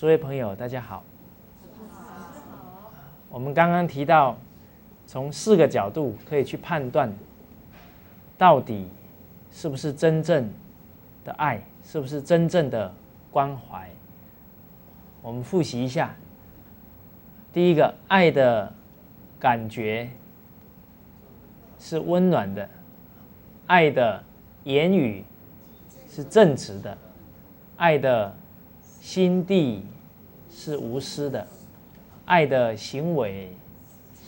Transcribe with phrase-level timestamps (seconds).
[0.00, 1.04] 诸位朋友，大家好。
[3.28, 4.34] 我们刚刚提到，
[5.06, 7.12] 从四个角度可以去判断，
[8.38, 8.88] 到底
[9.52, 10.50] 是不是真正
[11.22, 12.94] 的爱，是不是真正的
[13.30, 13.90] 关怀。
[15.20, 16.14] 我们复习一下，
[17.52, 18.72] 第一个，爱的
[19.38, 20.08] 感觉
[21.78, 22.66] 是温暖的，
[23.66, 24.24] 爱的
[24.64, 25.22] 言语
[26.08, 26.96] 是正直的，
[27.76, 28.34] 爱的
[29.02, 29.84] 心地
[30.50, 31.46] 是无私的。
[32.26, 33.50] 爱的行为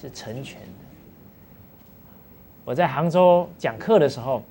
[0.00, 0.68] 是成全的。
[2.64, 4.42] 我在杭州讲课的时候，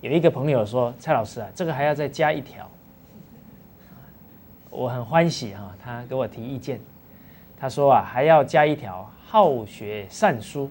[0.00, 2.68] 有一个朋友说：“蔡老师啊，这个还要再加一条。”
[4.70, 6.80] 我很欢喜哈，他给我提意见。
[7.58, 10.70] 他说啊，还要加一条：好学善书，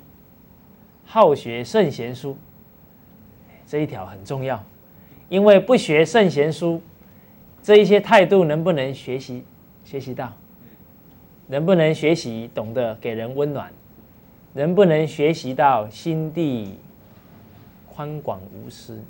[1.06, 2.38] 好学圣贤书。
[3.68, 4.62] 这一条很重要，
[5.30, 6.82] 因为不学圣贤书，
[7.64, 9.46] 这一些态度能不能学习
[9.92, 10.32] 学习到？
[11.48, 13.70] 能不能学习懂得给人温暖？
[14.54, 16.80] 能不能学习到心地
[17.94, 19.04] 宽广无私？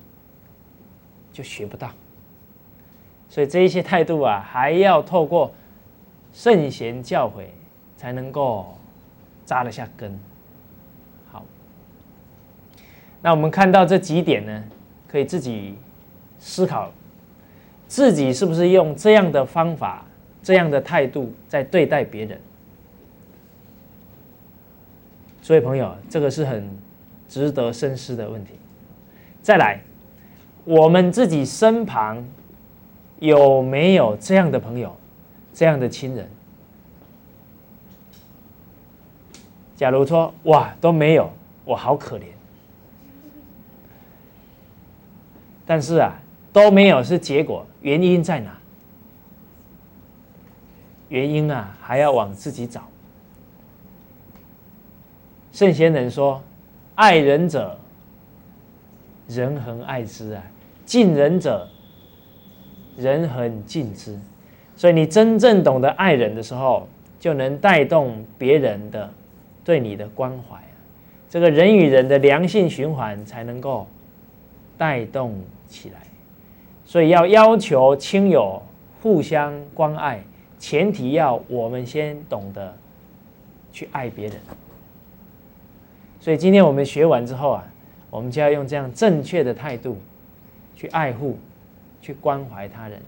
[1.31, 1.91] 就学不到。
[3.29, 5.53] 所以这一些态度啊，还要透过
[6.33, 7.43] 圣贤教诲，
[7.95, 8.75] 才能够
[9.45, 10.19] 扎得下根。
[11.31, 11.43] 好，
[13.21, 14.63] 那我们看到这几点呢，
[15.07, 15.75] 可以自己
[16.39, 16.91] 思考，
[17.87, 20.05] 自己是不是用这样的方法？
[20.43, 22.39] 这样的态度在对待别人，
[25.41, 26.67] 所以朋友，这个是很
[27.29, 28.53] 值得深思的问题。
[29.41, 29.79] 再来，
[30.65, 32.23] 我们自己身旁
[33.19, 34.95] 有没有这样的朋友、
[35.53, 36.27] 这样的亲人？
[39.75, 41.31] 假如说哇都没有，
[41.65, 42.23] 我好可怜。
[45.65, 46.19] 但是啊，
[46.51, 48.60] 都没有是结果，原因在哪？
[51.11, 52.87] 原因啊，还要往自己找。
[55.51, 56.41] 圣贤人说
[56.95, 57.77] ：“爱人者，
[59.27, 60.41] 人恒爱之啊；
[60.85, 61.67] 敬人者，
[62.95, 64.17] 人恒敬之。”
[64.77, 66.87] 所以，你真正懂得爱人的时候，
[67.19, 69.11] 就能带动别人的
[69.65, 70.57] 对你的关怀。
[71.29, 73.85] 这个人与人的良性循环才能够
[74.77, 75.97] 带动起来。
[76.85, 78.63] 所以，要要求亲友
[79.01, 80.23] 互相关爱。
[80.61, 82.77] 前提要我们先懂得
[83.71, 84.37] 去爱别人，
[86.19, 87.65] 所以今天我们学完之后啊，
[88.11, 89.97] 我们就要用这样正确的态度
[90.75, 91.39] 去爱护、
[91.99, 93.01] 去关怀他人。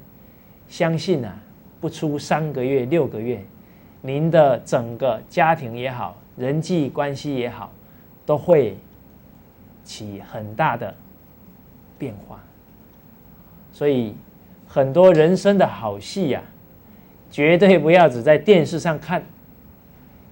[0.67, 1.37] 相信啊，
[1.79, 3.45] 不出三个月、六个月，
[4.01, 7.71] 您的整个家庭也好、人际关系也好，
[8.25, 8.75] 都会
[9.83, 10.91] 起很大的
[11.99, 12.43] 变化。
[13.71, 14.15] 所以
[14.67, 16.41] 很多人生的好戏呀。
[17.33, 19.25] 绝对不要只在电视上看，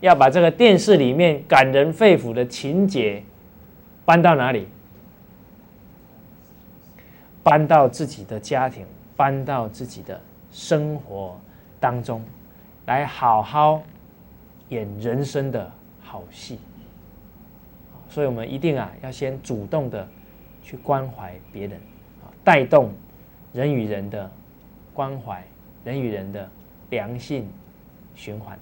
[0.01, 3.23] 要把这个电视里面感人肺腑的情节
[4.05, 4.67] 搬到哪里？
[7.41, 8.85] 搬到自己的家庭，
[9.15, 11.35] 搬到自己的生活
[11.79, 12.23] 当中，
[12.85, 13.81] 来好好
[14.69, 15.71] 演人生的
[16.03, 16.59] 好戏。
[18.09, 20.07] 所以，我们一定啊，要先主动的
[20.61, 21.81] 去关怀别人，
[22.43, 22.93] 带动
[23.53, 24.29] 人与人的
[24.93, 25.43] 关怀，
[25.83, 26.47] 人与人的。
[26.91, 27.47] 良性
[28.13, 28.59] 循环，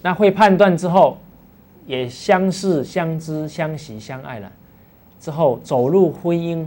[0.00, 1.18] 那会判断之后，
[1.86, 4.50] 也相识、相知、相喜、相爱了，
[5.20, 6.66] 之后走入婚姻，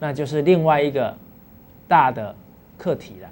[0.00, 1.16] 那就是另外一个
[1.86, 2.34] 大的
[2.76, 3.28] 课题了。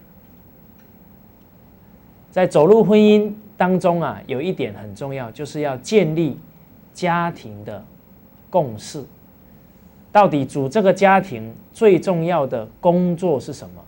[2.30, 6.38] 在走入婚姻当中啊，有一点很重要，就是要建立
[6.92, 7.82] 家庭的
[8.50, 9.02] 共识。
[10.12, 13.82] 到底组这个家庭最重要的工作是什么？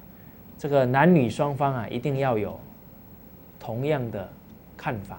[0.61, 2.61] 这个男女双方啊，一定要有
[3.59, 4.29] 同样的
[4.77, 5.19] 看法。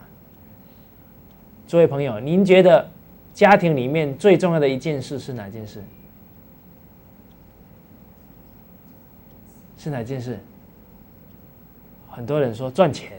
[1.67, 2.87] 诸位朋友，您觉得
[3.33, 5.83] 家庭里面最重要的一件事是哪件事？
[9.79, 10.37] 是哪件事？
[12.07, 13.13] 很多人说赚钱，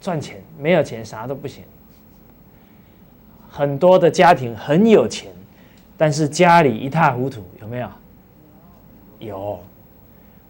[0.00, 1.64] 赚钱没有钱啥都不行。
[3.50, 5.32] 很多的家庭很有钱，
[5.96, 7.90] 但是家里一塌糊涂，有没有？
[9.18, 9.60] 有，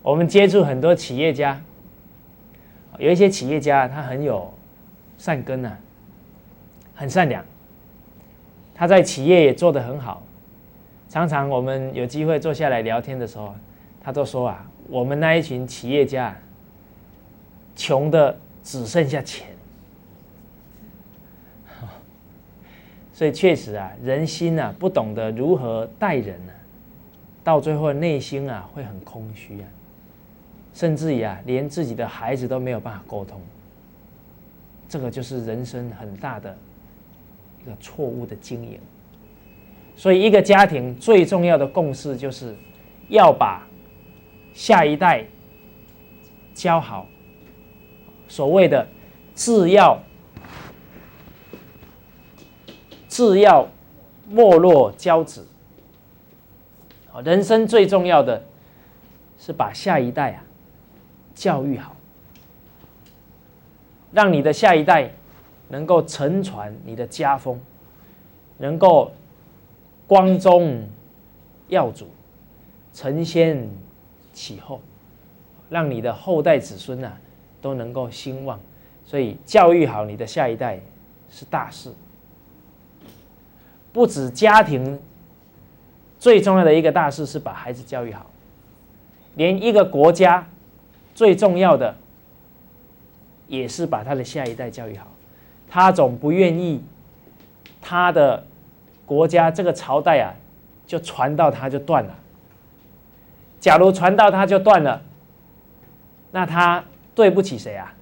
[0.02, 1.60] 我们接触很多企业家，
[2.98, 4.52] 有一些企业家他很有
[5.18, 5.76] 善根呐，
[6.94, 7.44] 很善良，
[8.74, 10.22] 他在企业也做得很好。
[11.08, 13.54] 常常我们有机会坐下来聊天的时候，
[14.02, 16.36] 他都说啊，我们那一群企业家
[17.76, 19.48] 穷的只剩下钱。
[23.12, 26.52] 所以确实啊，人心啊不懂得如何待人呢。
[27.44, 29.68] 到最后内心啊会很空虚啊，
[30.72, 33.40] 甚至于啊连自己的孩子都没有办法沟通。
[34.88, 36.56] 这个就是人生很大的
[37.62, 38.80] 一个错误的经营。
[39.96, 42.56] 所以，一个家庭最重要的共识就是
[43.08, 43.64] 要把
[44.52, 45.24] 下一代
[46.52, 47.06] 教好。
[48.26, 48.84] 所谓的
[49.34, 49.96] “自要
[53.06, 53.68] 自要
[54.28, 55.46] 没落教子”，
[57.22, 58.42] 人生最重要的
[59.38, 60.44] 是把下一代啊
[61.34, 61.94] 教育好，
[64.12, 65.10] 让你的下一代
[65.68, 67.60] 能够承传你的家风，
[68.58, 69.12] 能够。
[70.06, 70.86] 光宗
[71.68, 72.06] 耀祖，
[72.92, 73.66] 承先
[74.34, 74.78] 启后，
[75.70, 77.10] 让你的后代子孙呐
[77.62, 78.60] 都能够兴旺。
[79.06, 80.78] 所以教育好你的下一代
[81.30, 81.90] 是大事。
[83.94, 85.00] 不止家庭
[86.24, 88.24] 最重要的一个大事是把孩子教育好，
[89.34, 90.48] 连一个国家
[91.14, 91.94] 最重要的
[93.46, 95.06] 也是把他的下一代教育好。
[95.68, 96.82] 他总不愿意
[97.82, 98.42] 他的。
[99.06, 100.32] 国家这个朝代啊，
[100.86, 102.14] 就传到他就断了。
[103.60, 105.02] 假如传到他就断了，
[106.30, 106.82] 那他
[107.14, 107.92] 对不起谁啊？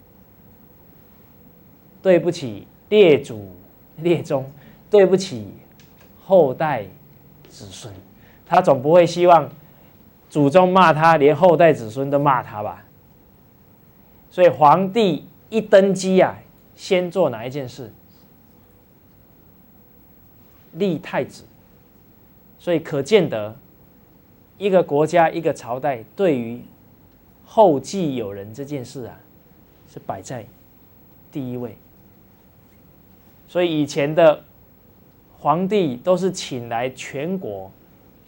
[2.00, 3.50] 对不起列祖
[3.96, 4.48] 列宗，
[4.88, 5.52] 对不起
[6.24, 6.86] 后代
[7.48, 7.92] 子孙。
[8.52, 9.48] 他总不会希望
[10.28, 12.84] 祖宗骂他，连后代子孙都骂他吧？
[14.30, 16.36] 所以皇帝一登基啊，
[16.76, 17.90] 先做哪一件事？
[20.72, 21.44] 立太子，
[22.58, 23.56] 所以可见得，
[24.58, 26.62] 一个国家、一个朝代对于
[27.46, 29.18] 后继有人这件事啊，
[29.90, 30.44] 是摆在
[31.30, 31.74] 第一位。
[33.48, 34.44] 所以以前的
[35.38, 37.70] 皇帝都是请来全国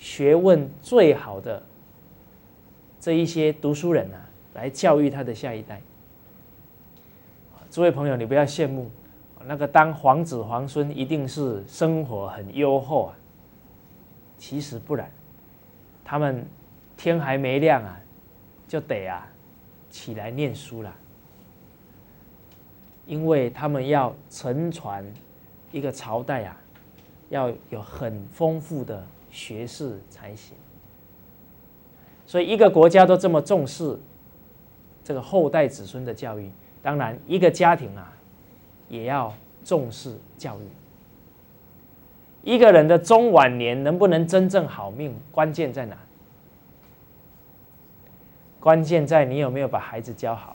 [0.05, 1.63] 学问最好的
[3.01, 4.21] 这一些读书人啊，
[4.53, 5.81] 来教育他的下一代。
[7.71, 8.91] 诸位朋友，你不要羡慕。
[9.47, 13.17] 那个当皇子皇孙一定是生活很优厚啊，
[14.37, 15.11] 其实不然，
[16.05, 16.47] 他们
[16.99, 17.99] 天还没亮啊，
[18.69, 19.27] 就得啊
[19.89, 20.95] 起来念书了，
[23.07, 25.03] 因为他们要承传
[25.73, 26.61] 一个朝代啊，
[27.31, 29.03] 要有很丰富的
[29.35, 30.57] 学士才行。
[32.25, 33.99] 所以一个国家都这么重视
[35.03, 36.51] 这个后代子孙的教育，
[36.81, 38.13] 当然一个家庭啊。
[38.87, 39.33] 也要
[39.65, 40.63] 重视教育。
[42.43, 45.97] 一个人的中晚年能不能真正好命，关键在哪？
[48.61, 50.55] 关键在你有没有把孩子教好。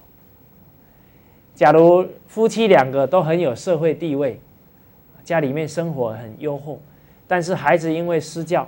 [1.55, 4.39] 假如夫妻两个都很有社会地位，
[5.23, 6.79] 家里面生活很优厚，
[7.29, 8.67] 但是孩子因为失教，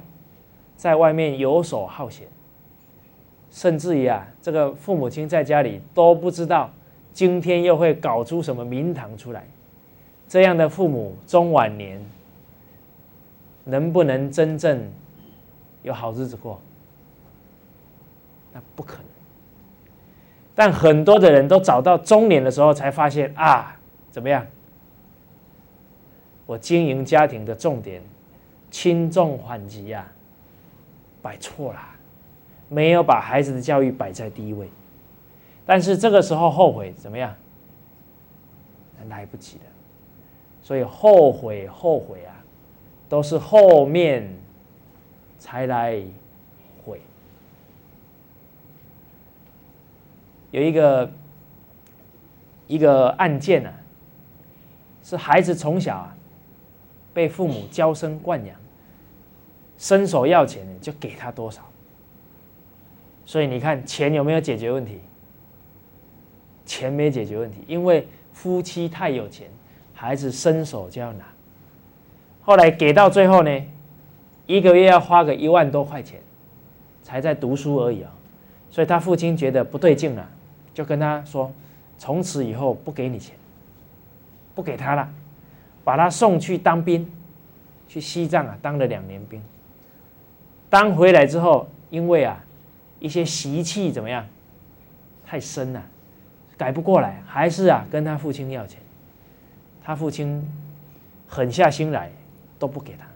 [0.77, 2.27] 在外面游手好闲，
[3.49, 6.69] 甚至于啊，这个父母亲在家里都不知道。
[7.11, 9.43] 今天又会搞出什么名堂出来？
[10.29, 11.99] 这样的父母中晚年
[13.65, 14.87] 能不能真正
[15.81, 16.61] 有好日子过？
[18.53, 19.05] 那不可能。
[20.53, 23.75] 但很多的人都找到中年的时候才发现啊，
[24.11, 24.45] 怎么样？
[26.45, 28.01] 我经营家庭的重点
[28.71, 30.11] 轻重缓急呀，
[31.21, 31.79] 摆错了，
[32.69, 34.67] 没有把孩子的教育摆在第一位。
[35.65, 37.35] 但是这个时候后悔怎么样？
[39.09, 39.63] 来不及了，
[40.61, 42.37] 所以后悔后悔啊，
[43.09, 44.31] 都是后面
[45.39, 45.99] 才来
[46.85, 47.01] 悔。
[50.51, 51.11] 有一个
[52.67, 53.73] 一个案件呢，
[55.03, 56.15] 是孩子从小啊
[57.11, 58.55] 被父母娇生惯养，
[59.81, 61.63] 伸手要钱就给他多少，
[63.25, 64.99] 所以你看钱有没有解决问题？
[66.67, 69.47] 钱没解决问题，因为夫妻太有钱，
[69.95, 71.25] 孩子伸手就要拿。
[72.43, 73.59] 后来给到最后呢，
[74.45, 76.21] 一个月要花个一万多块钱，
[77.01, 78.13] 才在读书而已啊。
[78.69, 80.29] 所以他父亲觉得不对劲了，
[80.75, 81.51] 就跟他说
[81.97, 83.35] ：“从此以后不给你钱，
[84.53, 85.09] 不给他了，
[85.83, 87.11] 把他送去当兵，
[87.87, 89.41] 去西藏啊当了两年兵。
[90.71, 92.43] 当回来之后，因为啊
[92.99, 94.25] 一些习气怎么样，
[95.23, 95.85] 太深了。”
[96.57, 98.79] 改不过来，还是啊跟他父亲要钱，
[99.83, 100.47] 他父亲
[101.27, 102.11] 狠下心来
[102.59, 103.07] 都不给他。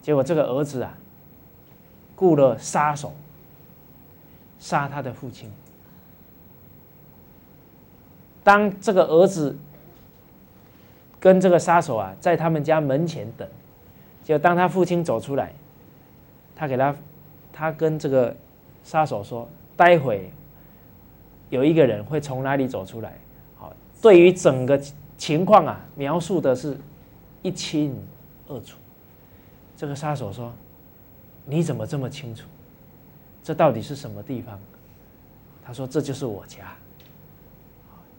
[0.00, 0.96] 结果这个儿子啊
[2.14, 3.12] 雇了杀手
[4.60, 5.50] 杀他的父亲。
[8.44, 9.58] 当这个儿子
[11.18, 13.48] 跟这个杀手啊在他们家门前等，
[14.28, 15.50] 就当他父亲走出来，
[16.54, 16.94] 他给他，
[17.50, 18.36] 他跟这个
[18.84, 20.30] 杀手说，待会
[21.48, 23.16] 有一个人会从哪里走出来。
[23.56, 24.78] 好，对于整个
[25.16, 26.76] 情况啊，描述的是
[27.40, 27.98] 一清
[28.48, 28.76] 二楚。
[29.74, 30.52] 这个杀手说
[31.46, 32.46] ：“你怎么这么清楚？
[33.42, 34.60] 这到底是什么地方？”
[35.64, 36.76] 他说：“这就是我家。”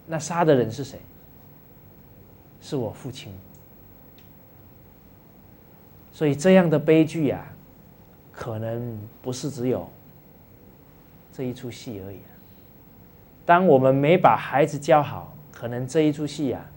[0.07, 0.97] 那杀的人是谁？
[2.61, 3.31] 是我父亲。
[6.19, 7.45] 所以这样的悲剧啊，
[8.33, 9.89] 可能不是只有
[11.31, 12.17] 这一出戏而已。
[13.45, 16.69] 当我们没把孩子教好，可能这一出戏啊，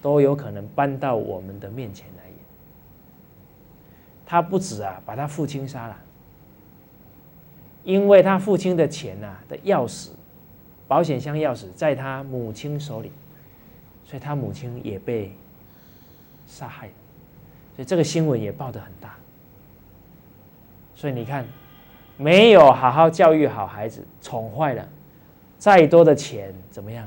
[0.00, 2.36] 都有可能搬到我们的面前来演。
[4.24, 5.98] 他不止啊，把他父亲杀了，
[7.82, 10.10] 因为他父亲的钱呐的钥匙，
[10.86, 13.10] 保险箱钥匙在他母亲手里，
[14.04, 15.32] 所以他母亲也被
[16.46, 16.88] 杀害。
[17.76, 19.14] 所以这个新闻也报得很大，
[20.94, 21.46] 所以你看，
[22.16, 24.88] 没有好好教育好孩子，宠坏了，
[25.58, 27.06] 再多的钱怎么样，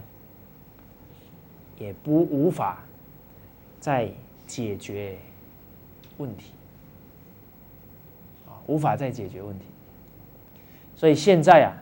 [1.79, 2.83] 也不无法
[3.79, 4.07] 再
[4.45, 5.17] 解决
[6.19, 6.51] 问题，
[8.67, 9.65] 无法再解决问题。
[10.95, 11.73] 所以现在啊，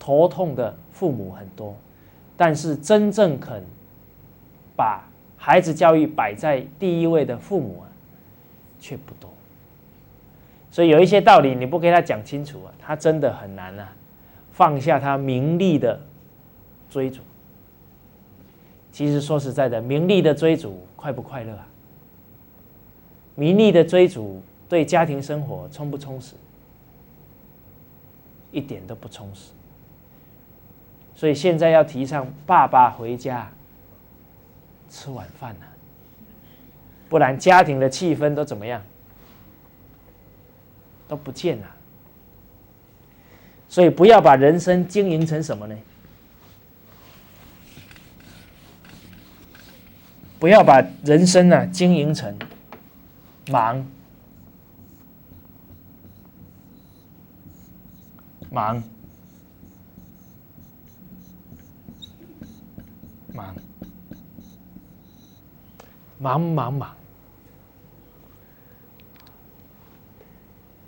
[0.00, 1.76] 头痛的父母很多，
[2.36, 3.64] 但是真正肯
[4.76, 5.07] 把。
[5.48, 7.88] 孩子教育摆在第一位的父母啊，
[8.78, 9.30] 却不多。
[10.70, 13.90] 所以有一些道理你不给他讲清楚啊，他真的很难啊，
[14.52, 15.98] 放下他名利的
[16.90, 17.22] 追逐。
[18.92, 21.66] 其实说实在的，名利的追逐快不快乐啊？
[23.34, 26.34] 名利的追逐对家庭生活充不充实？
[28.52, 29.52] 一点都不充实。
[31.14, 33.50] 所以现在要提倡爸爸回家。
[34.90, 35.66] 吃晚饭呢，
[37.08, 38.82] 不然家庭的气氛都怎么样？
[41.06, 41.66] 都不见了。
[43.68, 45.76] 所以不要把人生经营成什么呢？
[50.38, 52.38] 不要把人生啊经营成
[53.48, 53.84] 忙
[58.50, 58.82] 忙
[63.34, 63.54] 忙。
[66.18, 66.94] 忙忙忙！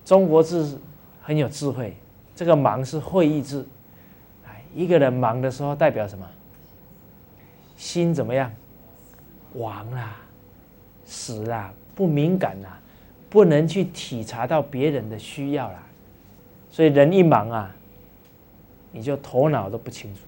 [0.04, 0.80] 中国字
[1.22, 1.96] 很有智慧，
[2.34, 3.64] 这个“忙”是会意字。
[4.44, 6.26] 哎，一个人忙的时候代表什么？
[7.76, 8.50] 心怎么样？
[9.54, 10.16] 亡啦，
[11.04, 12.80] 死啦，不敏感啦，
[13.28, 15.82] 不能去体察到别人的需要啦。
[16.70, 17.74] 所以人一忙啊，
[18.90, 20.20] 你就头脑都不清楚，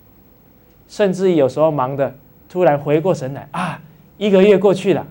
[0.87, 2.15] 甚至有时候忙的
[2.49, 3.81] 突然回过神来啊。
[4.23, 5.05] 一个月过去了，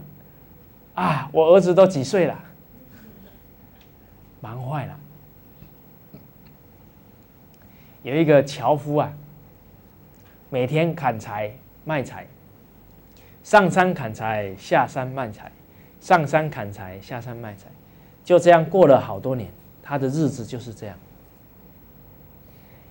[0.95, 2.43] 啊，我儿子都几岁了？
[4.39, 4.97] 忙坏了。
[8.03, 9.11] 有一个樵夫啊，
[10.49, 11.53] 每天砍柴
[11.83, 12.25] 卖柴，
[13.43, 15.51] 上山砍柴，下山卖柴，
[15.99, 17.65] 上山砍柴，下山卖柴，
[18.23, 19.51] 就这样过了好多年，
[19.83, 20.97] 他的日子就是这样。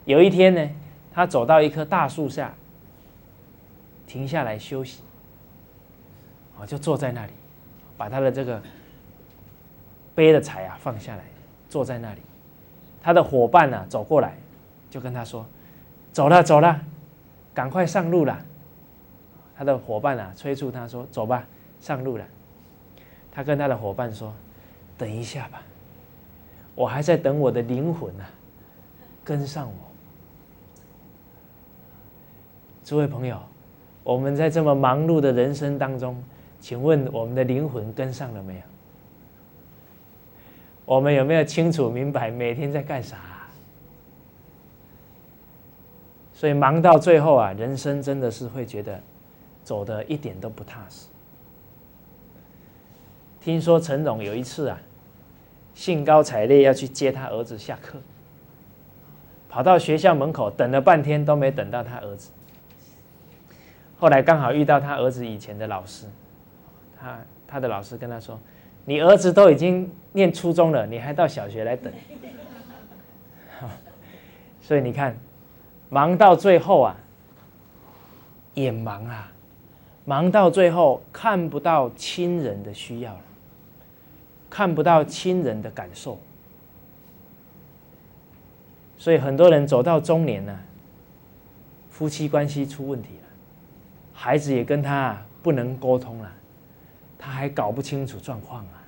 [0.05, 0.71] 有一天呢，
[1.15, 2.53] 他走到一棵大树下，
[4.07, 5.01] 停下来休息。
[6.61, 7.33] 我就坐在那里，
[7.97, 8.61] 把他的这个
[10.15, 11.25] 背的柴啊放下来，
[11.71, 12.21] 坐在那里。
[13.03, 14.37] 他的伙伴呢走过来，
[14.91, 15.47] 就跟他说
[16.13, 16.79] ：“走了，走了，
[17.55, 18.39] 赶快上路了。”
[19.57, 21.47] 他的伙伴啊催促他说：“走吧，
[21.81, 22.27] 上路了。”
[23.33, 24.35] 他跟他的伙伴说
[24.99, 25.63] ：“等一下吧，
[26.75, 28.25] 我还在等我的灵魂呢，
[29.25, 29.75] 跟上我。”
[32.85, 33.41] 诸位朋友，
[34.05, 36.23] 我们在这么忙碌的人生当中。
[36.61, 38.61] 请问我们的灵魂跟上了没有？
[40.85, 43.17] 我们有没有清楚明白每天在干啥？
[46.35, 49.01] 所以忙到最后啊，人生真的是会觉得
[49.63, 51.07] 走的一点都不踏实。
[53.41, 54.81] 听说陈总有一次啊，
[55.75, 57.99] 兴高采烈要去接他儿子下课，
[59.49, 62.31] 跑到学校门口等了半天都没等到他儿子，
[63.99, 66.07] 后来刚好遇到他儿子以前的老师。
[67.01, 68.39] 他他的老师跟他说
[68.85, 71.93] ：“你儿子都已经念初中了，你还到小学来等？”
[74.61, 75.17] 所以你看，
[75.89, 76.97] 忙到最后啊，
[78.55, 79.33] 也忙啊，
[80.05, 83.21] 忙到最后看不到亲人的需要了，
[84.49, 86.19] 看不到亲人的感受，
[88.99, 90.57] 所以很多人走到中年呢，
[91.91, 93.29] 夫妻关系出问题了，
[94.13, 96.31] 孩子也跟他不能沟通了。
[97.23, 98.83] 他还搞不清楚状况啊，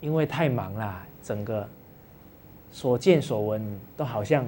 [0.00, 1.68] 因为太忙了，整个
[2.70, 4.46] 所见所闻都好像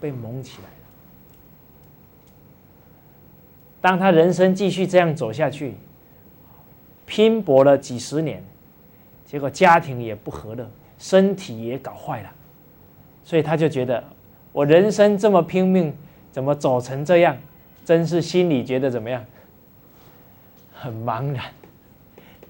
[0.00, 0.74] 被蒙起来了。
[3.80, 5.74] 当他人生继续这样走下去，
[7.06, 8.42] 拼搏了几十年，
[9.24, 12.32] 结果家庭也不和乐，身体也搞坏了，
[13.22, 14.02] 所以他就觉得
[14.50, 15.94] 我人生这么拼命，
[16.32, 17.36] 怎么走成这样？
[17.84, 19.24] 真是心里觉得怎么样？
[20.72, 21.44] 很茫然，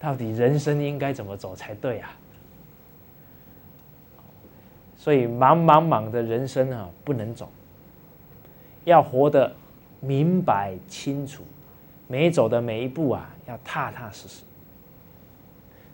[0.05, 2.15] 到底人生应该怎么走才对啊？
[4.99, 7.49] 所以茫茫茫的人生啊，不能走，
[8.85, 9.51] 要活得
[10.01, 11.43] 明白清楚，
[12.07, 14.45] 每走的每一步啊，要踏踏实实。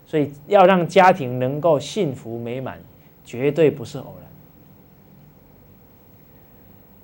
[0.05, 2.81] 所以要让家庭能够幸福美满，
[3.25, 4.29] 绝对不是偶然。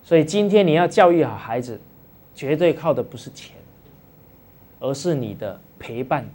[0.03, 1.81] 所以今天你要教育好孩子，
[2.35, 3.55] 绝对靠的不是钱，
[4.81, 6.27] 而是你的陪伴，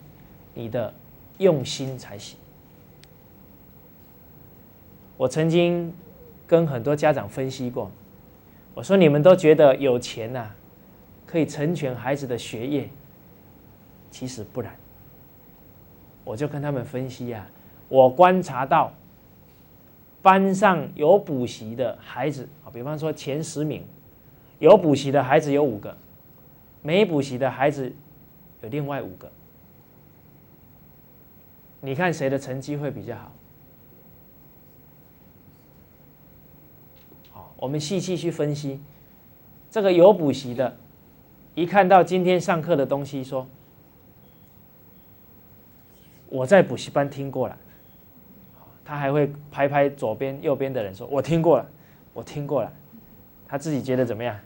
[0.53, 0.93] 你的
[1.37, 2.37] 用心才行。
[5.17, 5.93] 我曾经
[6.47, 7.91] 跟很多家长分析过，
[8.73, 10.49] 我说你们都觉得有钱呐，
[11.27, 12.89] 可以成全孩子的学业，
[14.09, 14.75] 其实不然。
[16.23, 17.47] 我就跟他们分析啊，
[17.87, 18.91] 我观察到
[20.21, 23.83] 班上有补习的孩子啊，比方说前十名
[24.59, 25.95] 有补习的孩子有五个，
[26.81, 27.91] 没补习的孩子
[28.61, 29.31] 有另外五个，
[31.81, 33.31] 你看谁的成绩会比较好？
[37.31, 38.79] 好我们细细去分析，
[39.69, 40.77] 这个有补习的，
[41.55, 43.47] 一看到今天上课的东西，说
[46.29, 47.57] 我在补习班听过了，
[48.85, 51.67] 他还会拍拍左边右边的人说：“我听过了，
[52.13, 52.71] 我听过了。”
[53.49, 54.39] 他自己觉得怎么样？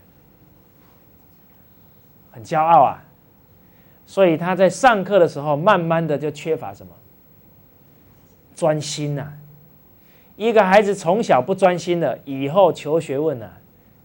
[2.31, 3.03] 很骄傲啊！
[4.05, 6.91] 所以他在上课的时候，慢慢的就缺乏什么？
[8.55, 9.33] 专心呐。
[10.37, 13.49] 一个孩子从小不专心的，以后求学问呢，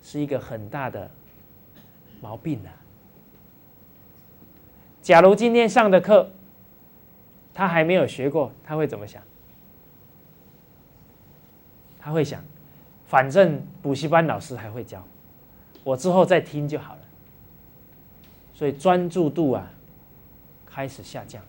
[0.03, 1.11] 是一个很大的
[2.21, 2.71] 毛病啊。
[5.01, 6.31] 假如今天上的课，
[7.55, 9.23] 他还没有学过，他会怎么想？
[11.99, 12.45] 他会想，
[13.07, 15.03] 反正补习班老师还会教，
[15.83, 17.01] 我之后再听就好了。
[18.55, 19.71] 所以专注度啊，
[20.65, 21.43] 开始下降。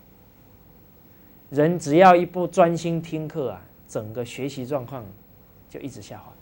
[1.52, 3.62] 人只要一不专心听课啊。
[3.88, 5.04] 整个学习状况
[5.68, 6.32] 就一直下滑。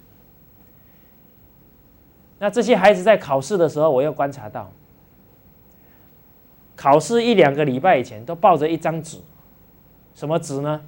[2.39, 4.71] 那这些孩子在考试的时候，我又观察到，
[6.77, 9.19] 考试一两个礼拜以前都抱着一张纸，
[10.15, 10.81] 什么纸呢？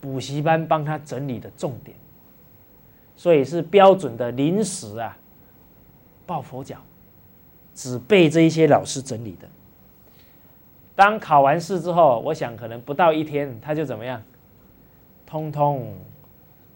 [0.00, 1.94] 补习班帮他整理的重点，
[3.14, 5.14] 所以是标准的临时啊，
[6.24, 6.78] 抱佛脚，
[7.74, 9.46] 只背这一些老师整理的。
[10.98, 14.20] 当考完试之后，我想可能不到一天，他就怎么样？
[15.24, 15.94] 通通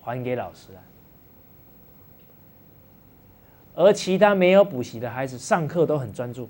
[0.00, 0.78] 还给老师啊！
[3.74, 6.48] 而其他没有补习的孩子上课都很专注，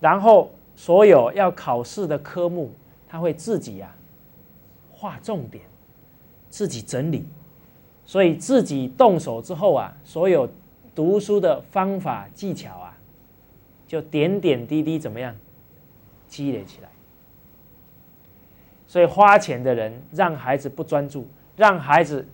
[0.00, 2.70] 然后所有要考试的科目，
[3.08, 3.90] 他会自己呀
[4.92, 5.64] 画重点，
[6.50, 7.26] 自己整理，
[8.04, 10.46] 所以自己动手之后啊，所有
[10.94, 12.87] 读书的方法技巧啊，
[13.88, 15.34] 就点点滴滴怎么样
[16.28, 16.88] 积累起来。
[18.86, 22.24] 所以花钱的人让孩子不专注，让孩子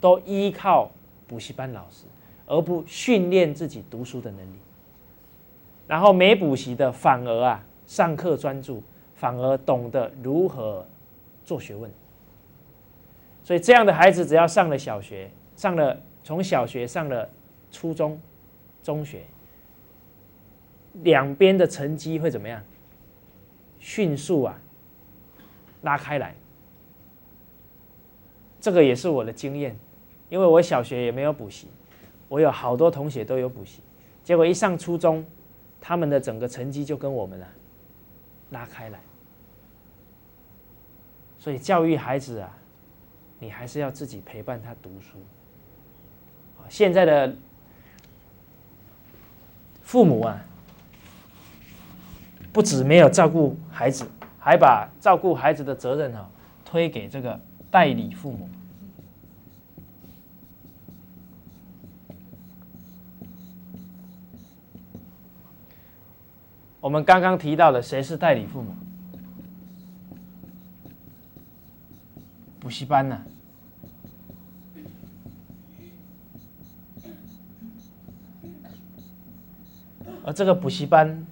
[0.00, 0.90] 都依靠
[1.26, 2.04] 补习班老师，
[2.46, 4.58] 而不训练自己读书的能力。
[5.88, 8.82] 然后没补习的反而啊上课专注，
[9.14, 10.86] 反而懂得如何
[11.44, 11.90] 做学问。
[13.44, 17.28] 所以这样的孩子只要上了小学，上了从小学上了
[17.70, 18.18] 初中、
[18.82, 19.22] 中学，
[21.02, 22.62] 两边的成绩会怎么样？
[23.78, 24.58] 迅速啊！
[25.82, 26.34] 拉开来，
[28.60, 29.78] 这个也是我的经验，
[30.28, 31.68] 因为我小学也没有补习，
[32.28, 33.80] 我有好多同学都有补习，
[34.24, 35.24] 结果一上初中，
[35.80, 37.48] 他们的整个成绩就跟我们啊
[38.50, 38.98] 拉开来。
[41.38, 42.58] 所以教育孩子啊，
[43.38, 45.18] 你还是要自己陪伴他读书。
[46.68, 47.32] 现在的
[49.82, 50.44] 父母啊，
[52.56, 54.08] 不止没有照顾孩子。
[54.38, 56.30] 还把照顾孩子的责任啊
[56.64, 57.38] 推给这个
[57.68, 58.48] 代理父母。
[66.80, 68.72] 我们刚刚提到了谁是代理父母？
[72.60, 73.20] 补习班呢？
[80.24, 81.26] 而这个补习班。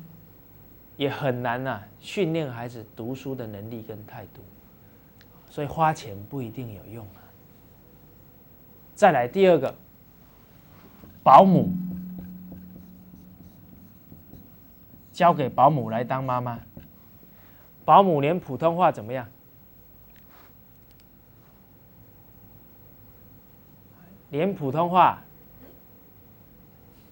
[0.97, 4.41] 也很难呐，训练孩子读书的能力跟态度。
[5.49, 7.23] 所以花钱不一定有用啊。
[8.95, 9.75] 再来第二个，
[11.23, 11.71] 保姆，
[15.13, 16.59] 交给保姆来当妈妈，
[17.85, 19.29] 保姆连普通话怎么样？
[24.31, 25.23] 连普通话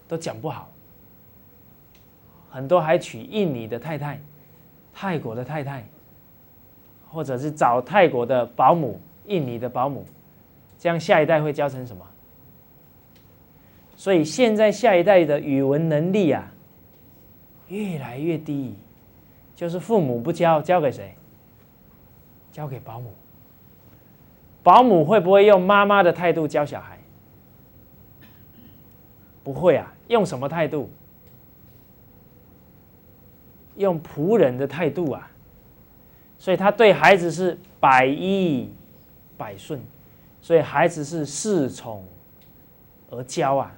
[0.09, 0.69] 都讲不好，
[2.53, 4.21] 很多还娶印尼的太太、
[4.93, 5.83] 泰国的太太，
[7.11, 10.05] 或者是找泰国的保姆、印尼的保姆，
[10.79, 12.07] 这样下一代会教成什么？
[13.97, 16.53] 所以现在下一代的语文能力啊，
[17.69, 18.75] 越来越低，
[19.57, 21.15] 就是父母不教，交给谁？
[22.53, 23.11] 交给保姆。
[24.63, 26.99] 保姆会不会用妈妈的态度教小孩？
[29.43, 30.91] 不会啊，用什么态度？
[33.83, 35.31] 用仆人的态度啊，
[36.39, 38.73] 所以他对孩子是百依
[39.37, 39.81] 百顺，
[40.41, 42.05] 所以孩子是恃宠
[43.11, 43.73] 而骄啊。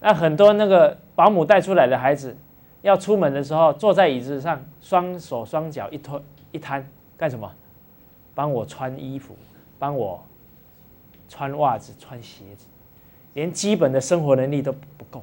[0.00, 2.36] 那很多那个保姆带出来的孩子，
[2.82, 6.20] 要出门的时候，坐在椅子上，双手双脚一推
[6.52, 6.86] 一摊，
[7.16, 7.50] 干什么？
[8.34, 9.36] 帮我穿衣服，
[9.78, 10.22] 帮我
[11.28, 12.66] 穿袜子、穿鞋子。
[13.34, 15.22] 连基本的生活能力都不够，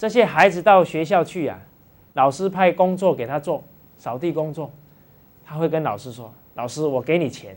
[0.00, 1.60] 这些孩子到学校去呀，
[2.14, 3.62] 老师派工作给他做
[3.98, 4.72] 扫地工作，
[5.44, 7.54] 他会跟老师说：“老师，我给你钱，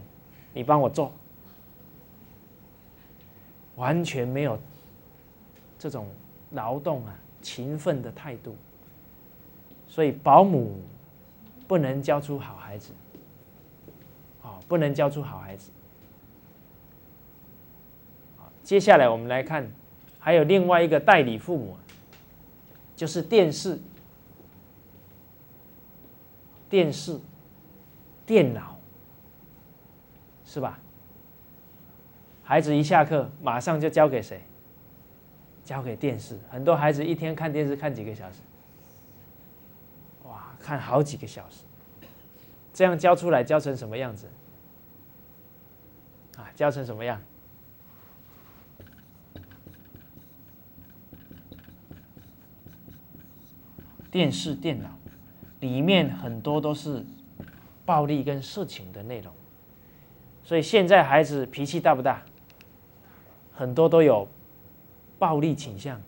[0.52, 1.10] 你帮我做。”
[3.78, 4.60] 完全没有
[5.80, 6.06] 这种
[6.52, 8.58] 劳动啊、勤奋的态度，
[9.88, 10.82] 所以保姆
[11.66, 12.92] 不能教出好孩子，
[14.44, 15.72] 啊，不能教出好孩子。
[18.66, 19.72] 接下来我们来看，
[20.20, 21.78] 还有另外一个代理父母，
[22.96, 23.80] 就是电视、
[26.70, 27.20] 电视、
[28.26, 28.78] 电脑，
[30.46, 30.80] 是吧？
[32.44, 34.42] 孩子一下课，马上就交给谁？
[35.66, 36.38] 交给电视。
[36.52, 38.40] 很多孩子一天看电视看几个小时，
[40.26, 41.64] 哇，看好几个小时。
[42.74, 44.30] 这样教出来，教成什么样子？
[46.38, 47.22] 啊，教成什么样？
[54.14, 54.90] 电视、电脑
[55.60, 57.04] 里面很多都是
[57.84, 59.34] 暴力跟色情的内容，
[60.44, 62.22] 所以现在孩子脾气大不大？
[63.56, 64.28] 很多都有
[65.18, 66.00] 暴力倾向。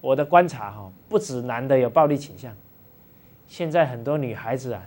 [0.00, 2.54] 我的观察哈，不止男的有暴力倾向，
[3.48, 4.80] 现在很多女孩子啊，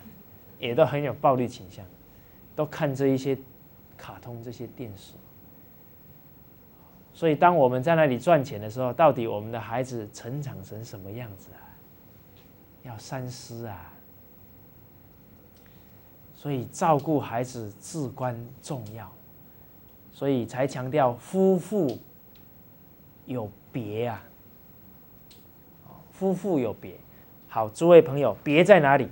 [0.58, 1.86] 也都很有暴力倾向，
[2.56, 3.38] 都看这一些
[3.98, 5.16] 卡通、这些电视。
[7.14, 11.68] 所以当我们在那里赚钱的时候，到底我们的孩子成长成什么样子啊？
[12.84, 13.94] 要三思啊！
[16.34, 19.12] 所以照顾孩子至关重要，
[20.14, 21.98] 所以才强调夫妇
[23.26, 24.24] 有别啊。
[26.12, 26.98] 夫妇有别，
[27.48, 29.08] 好，诸位朋友，别在哪里？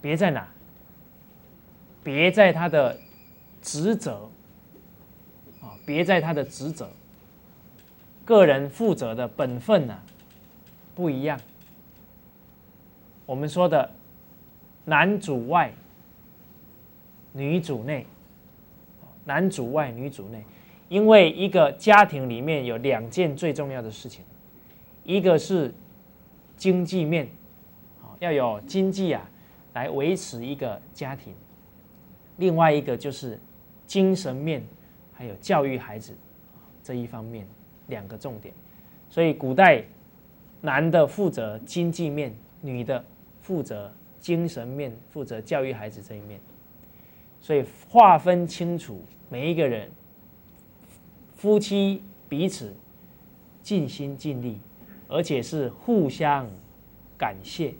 [0.00, 0.48] 别在哪？
[2.02, 2.98] 别在他的
[3.60, 4.30] 职责
[5.60, 5.78] 啊！
[5.84, 6.90] 别在他的职责。
[8.30, 9.98] 个人负责的本分呢，
[10.94, 11.36] 不一样。
[13.26, 13.90] 我们说的
[14.84, 15.72] 男主外，
[17.32, 18.06] 女主内，
[19.24, 20.44] 男主外女主内，
[20.88, 24.24] 因为一个家庭里面有两件最重要的事情，
[25.02, 25.74] 一个是
[26.56, 27.28] 经济面，
[28.20, 29.28] 要有经济啊
[29.74, 31.32] 来维持一个家庭；
[32.36, 33.40] 另外一个就是
[33.88, 34.64] 精神面，
[35.12, 36.16] 还有教育孩子
[36.84, 37.44] 这一方面。
[37.90, 38.54] 两个重点，
[39.10, 39.84] 所以古代
[40.62, 43.04] 男的负责经济面，女的
[43.42, 46.40] 负责精神面，负责教育孩子这一面。
[47.42, 49.90] 所以划分清楚，每一个人
[51.34, 52.74] 夫妻彼此
[53.62, 54.58] 尽心尽力，
[55.08, 56.46] 而且是互相
[57.16, 57.74] 感谢，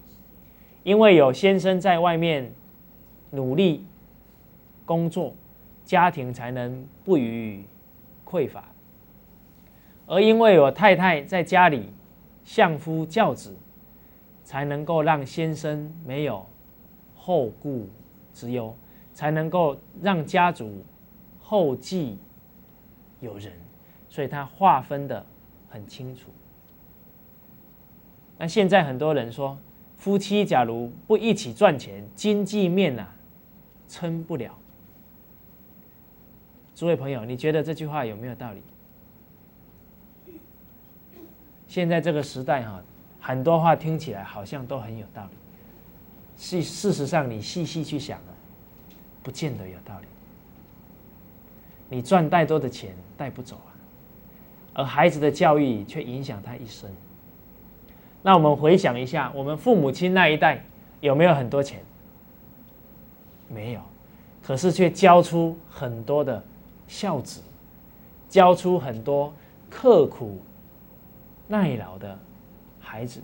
[0.82, 2.50] 因为有先生在外面
[3.30, 3.84] 努力
[4.86, 5.34] 工作，
[5.84, 7.62] 家庭才能不予
[8.24, 8.64] 匮乏。
[10.10, 11.88] 而因为我太太在家里
[12.44, 13.56] 相夫教子，
[14.42, 16.44] 才能够让先生没有
[17.14, 17.88] 后顾
[18.34, 18.74] 之忧，
[19.14, 20.82] 才能够让家族
[21.38, 22.18] 后继
[23.20, 23.52] 有人，
[24.08, 25.24] 所以他划分的
[25.68, 26.28] 很清楚。
[28.36, 29.56] 那现在很多人说，
[29.96, 33.06] 夫妻假如不一起赚钱，经济面呐
[33.86, 34.58] 撑不了。
[36.74, 38.60] 诸位朋友，你觉得这句话有没有道理？
[41.70, 42.82] 现在这个时代哈，
[43.20, 45.30] 很多话听起来好像都很有道理，
[46.36, 48.34] 事事实上你细细去想啊，
[49.22, 50.06] 不见得有道理。
[51.88, 53.70] 你赚再多的钱带不走啊，
[54.74, 56.90] 而孩子的教育却影响他一生。
[58.20, 60.64] 那我们回想一下，我们父母亲那一代
[61.00, 61.80] 有没有很多钱？
[63.48, 63.80] 没有，
[64.42, 66.42] 可是却教出很多的
[66.88, 67.40] 孝子，
[68.28, 69.32] 教出很多
[69.70, 70.40] 刻苦
[71.50, 72.16] 耐劳的
[72.78, 73.20] 孩子。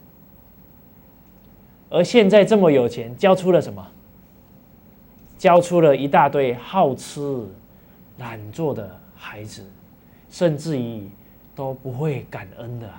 [1.88, 3.86] 而现在这么有钱，教出了什么？
[5.38, 7.46] 教出了一大堆好吃
[8.18, 9.64] 懒做的孩子，
[10.28, 11.08] 甚至于
[11.54, 12.90] 都不会感恩的。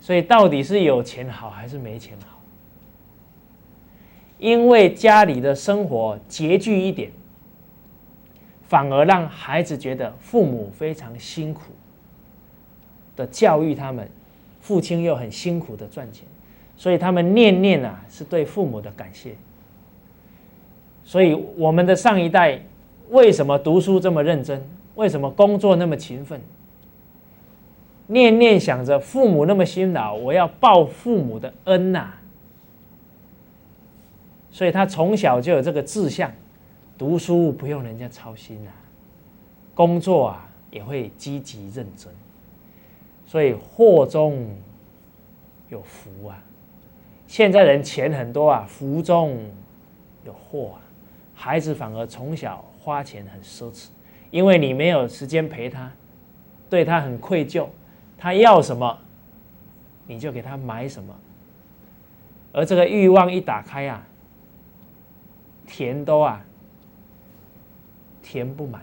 [0.00, 2.38] 所以，到底是有钱好还是没钱好？
[4.38, 7.10] 因为家里的生活拮据一点，
[8.64, 11.62] 反而让孩子觉得父母非常辛苦
[13.16, 14.08] 的教育他们，
[14.60, 16.24] 父亲又很辛苦的赚钱，
[16.76, 19.34] 所以他们念念啊是对父母的感谢。
[21.04, 22.60] 所以，我们的上一代
[23.10, 24.66] 为什么读书这么认真？
[24.94, 26.40] 为什么工作那么勤奋？
[28.06, 32.14] 念念想着父母那么辛劳，我要报父母的恩呐。
[34.50, 36.32] 所以他从小就有这个志向，
[36.96, 38.72] 读书不用人家操心啊，
[39.74, 42.12] 工作啊也会积极认真。
[43.34, 44.48] 所以祸中
[45.68, 46.40] 有福啊！
[47.26, 49.50] 现在人钱很多啊，福中
[50.24, 50.78] 有祸啊。
[51.34, 53.88] 孩子反而从小花钱很奢侈，
[54.30, 55.90] 因为你没有时间陪他，
[56.70, 57.66] 对他很愧疚。
[58.16, 58.96] 他要什么，
[60.06, 61.12] 你就给他买什么，
[62.52, 64.06] 而这个欲望一打开啊，
[65.66, 66.40] 甜都啊
[68.22, 68.80] 填不满。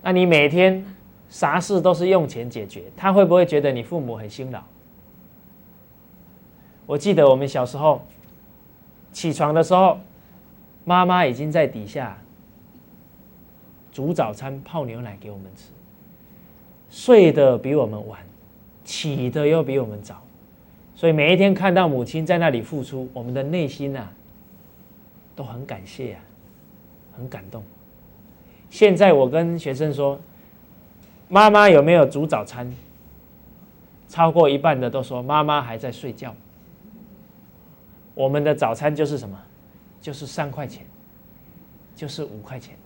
[0.00, 0.82] 那你每天
[1.30, 4.60] 啥事都是用钱解决，他会不会觉得你父母很辛劳？
[6.84, 8.04] 我记得我们小时候
[9.12, 9.98] 起床的时候，
[10.84, 12.18] 妈妈已经在底下
[13.92, 15.70] 煮早餐、泡牛奶给我们吃。
[16.90, 18.18] 睡得比我们晚，
[18.82, 20.20] 起的又比我们早，
[20.96, 24.08] 所以每一天看到母亲在那里付出，我们的内心呐
[25.36, 26.18] 都很感谢呀，
[27.16, 27.62] 很感动。
[28.68, 30.18] 现在我跟学生说，
[31.32, 32.70] 妈妈有没有煮早餐？
[34.08, 36.34] 超过一半的都说妈妈还在睡觉。
[38.16, 39.40] 我们的早餐就是什么？
[40.00, 40.84] 就是三块钱，
[41.94, 42.76] 就是五块钱，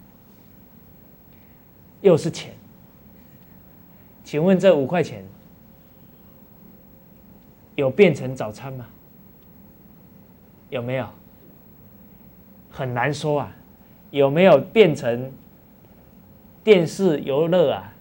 [2.03, 2.53] 又是钱。
[4.23, 5.25] 请问这五块钱
[7.77, 8.87] 有变成早餐吗？
[10.69, 11.09] 有没有？
[12.71, 13.57] 很难说啊。
[14.11, 15.33] 有没有变成
[16.63, 17.94] 电视游乐啊？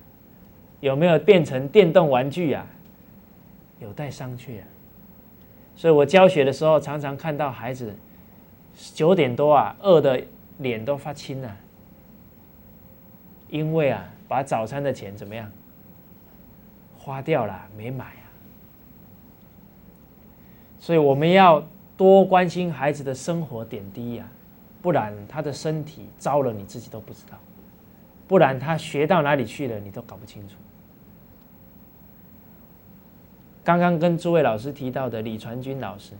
[0.83, 2.67] 有没有变成电动玩具啊？
[3.79, 4.67] 有待商榷啊。
[5.77, 7.95] 所以我教学的时候，常常看到孩子
[8.93, 10.21] 九点多啊，饿的
[10.57, 11.55] 脸都发青了，
[13.47, 15.49] 因为啊，把早餐的钱怎么样？
[16.97, 18.27] 花掉了没买啊，
[20.81, 21.65] 所以我们要
[21.95, 24.27] 多关心孩子的生活点滴呀，
[24.81, 27.39] 不然他的身体糟了你自己都不知道，
[28.27, 30.55] 不然他学到哪里去了你都搞不清楚。
[33.63, 36.13] 刚刚跟诸位老师提到的李传君老师，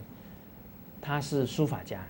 [1.00, 2.00] 他是书法家，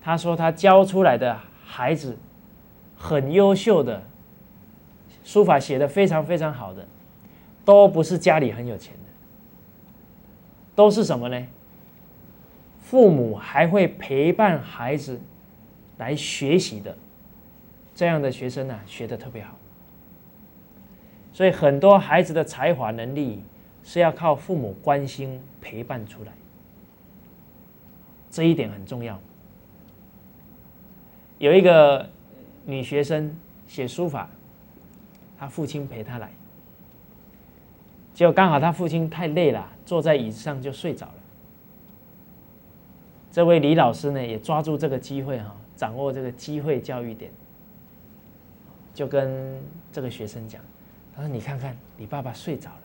[0.00, 2.16] 他说他教出来的孩子
[2.96, 4.02] 很优秀的，
[5.22, 6.86] 书法写的非常非常好的。
[7.62, 9.10] 都不是家里很有钱的，
[10.74, 11.46] 都是什么呢？
[12.80, 15.20] 父母还会陪伴孩子
[15.98, 16.96] 来学习的，
[17.94, 19.56] 这样的学生呢，学的特别好。
[21.32, 23.44] 所以很多孩子的才华能力
[23.90, 26.32] 是要靠父母关心陪伴出来，
[28.30, 29.20] 这一点很重要。
[31.38, 32.08] 有一个
[32.64, 34.30] 女学生写书法，
[35.36, 36.30] 她父亲陪她来。
[38.14, 41.14] 结果刚好他父亲太累了，坐在椅子上就睡着了。
[43.32, 47.32] 这位李老师呢，也抓住这个机会哈，掌握这个机会教育点，
[48.94, 50.62] 就跟这个学生讲
[51.12, 52.79] ：“他说你看看，你爸爸睡着了。”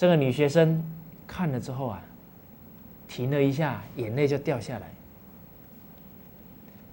[0.00, 0.82] 这个女学生
[1.26, 2.02] 看了之后啊，
[3.06, 4.90] 停了一下，眼泪就掉下来。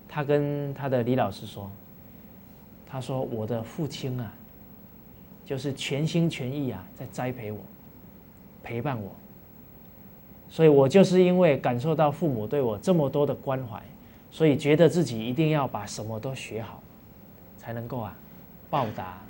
[0.09, 1.71] 她跟她的李老师说
[2.85, 4.33] ：“她说我的父亲啊。”
[5.45, 7.59] 就是全心全意啊，在栽培我，
[8.61, 9.15] 陪伴我，
[10.49, 13.81] 所以我就是因为感受到父母对我这么多的关怀，
[14.29, 16.83] 所以觉得自己一定要把什么都学好，
[17.57, 18.13] 才能够啊
[18.69, 19.21] 报答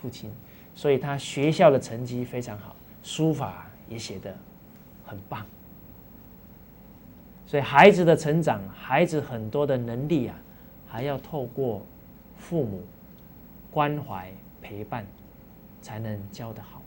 [0.00, 0.32] 父亲。
[0.80, 4.34] 所以他学校的成绩非常好，书法也写得
[5.04, 5.44] 很棒。
[7.46, 10.34] 所以孩子的成长，孩子很多的能力啊，
[10.88, 11.84] 还要透过
[12.38, 12.82] 父母
[13.70, 15.04] 关怀陪伴，
[15.82, 16.80] 才能教得好。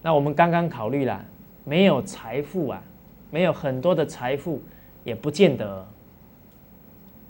[0.00, 1.24] 那我们刚刚考虑了，
[1.64, 2.80] 没有财富啊，
[3.32, 4.62] 没有很多的财富，
[5.02, 5.84] 也不见得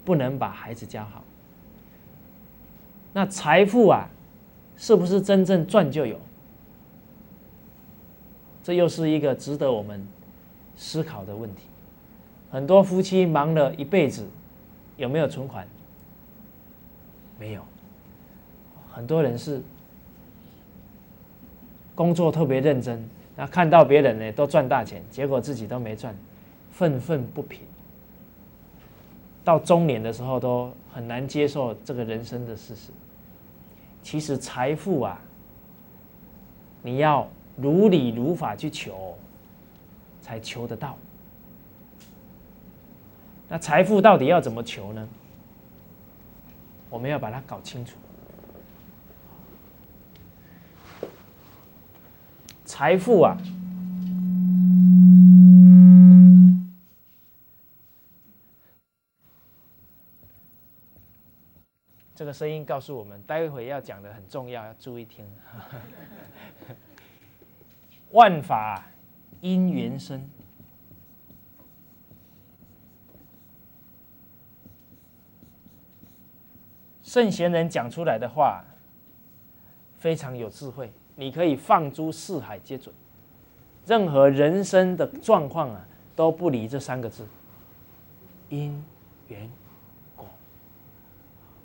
[0.05, 1.24] 不能把孩子教好。
[3.12, 4.09] 那财富啊，
[4.77, 6.18] 是不是真正赚就有？
[8.62, 10.07] 这又是一个值得我们
[10.77, 11.62] 思考的问题。
[12.51, 14.27] 很多夫妻忙了一辈子，
[14.96, 15.66] 有没有存款？
[17.38, 17.62] 没有。
[18.92, 19.62] 很多人是
[21.94, 23.03] 工作特别认真，
[23.37, 26.14] 那看到别人呢都赚大钱，结果自己都没赚，
[26.70, 27.61] 愤愤不平。
[29.42, 32.90] 到中年的时候都很难接受这个人生的事实。
[34.03, 35.21] 其实财富啊，
[36.83, 39.17] 你要如理如法去求，
[40.21, 40.97] 才求得到。
[43.49, 45.09] 那财富到底要怎么求呢？
[46.89, 47.97] 我们要把它搞清楚。
[52.65, 53.37] 财富啊。
[62.20, 65.26] 这个声音告诉我们，待会要讲的很重要，要注意听。
[68.12, 68.85] 万法
[69.40, 70.28] 因缘生，
[77.02, 78.62] 圣贤人讲出来的话
[79.96, 82.94] 非常有智慧，你可以放诸四海皆准。
[83.87, 87.26] 任何人生的状况啊，都不离这三个字：
[88.50, 88.85] 因
[89.28, 89.50] 缘。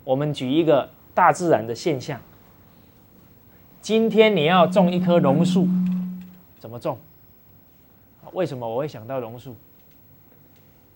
[0.06, 2.20] 我们举一个大自然的现象。
[3.80, 5.66] 今天你要种一棵榕树，
[6.60, 6.96] 怎么种？
[8.32, 9.56] 为什么我会想到榕树？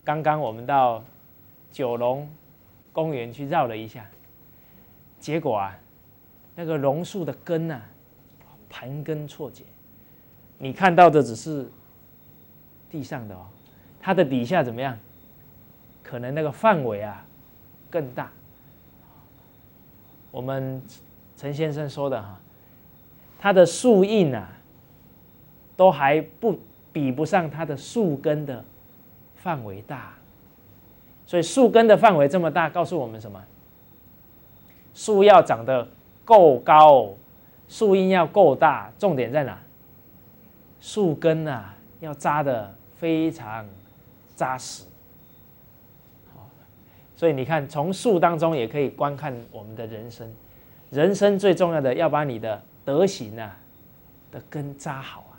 [0.05, 1.03] 刚刚我们到
[1.73, 2.31] 九龙
[2.93, 4.07] 公园去绕了一下，
[5.19, 5.77] 结果啊，
[6.55, 7.81] 那个榕树的根呐，
[8.69, 9.65] 盘根错节。
[10.57, 11.69] 你看到的只是
[12.89, 13.45] 地上的哦，
[14.01, 14.97] 它的底下怎么样？
[16.01, 17.27] 可能那个范围啊
[17.91, 18.31] 更大。
[20.31, 20.83] 我们
[21.37, 22.39] 陈先生说的哈，
[23.39, 24.49] 它的树荫啊，
[25.77, 26.59] 都还不
[26.93, 28.65] 比不上它的树根的
[29.37, 30.15] 范围大，
[31.27, 33.43] 所以树根的范围这么大，告诉我们什么？
[34.93, 35.89] 树要长得
[36.25, 37.11] 够高，
[37.69, 39.59] 树荫要够大，重点在哪？
[40.81, 43.67] 树根啊，要扎的非常
[44.35, 44.85] 扎实。
[47.21, 50.35] 所以你看，从树当中也可以观看我们的人生。
[50.89, 53.55] 人生最重要的，要把你的德行啊
[54.33, 55.37] 的根扎好啊，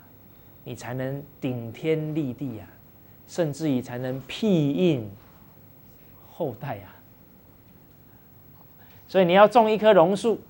[0.62, 2.68] 你才能顶天立地啊，
[3.26, 5.10] 甚至于才能庇荫
[6.30, 6.94] 后代啊。
[9.08, 10.40] 所以你要种一棵榕树，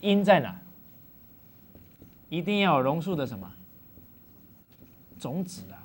[0.00, 0.60] 因在哪？
[2.28, 3.48] 一定要有榕树的什么
[5.20, 5.78] 种子啊？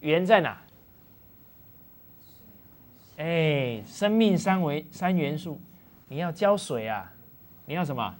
[0.00, 0.60] 缘在哪？
[3.16, 5.58] 哎，生命三维三元素，
[6.08, 7.12] 你要浇水啊，
[7.64, 8.14] 你要什么？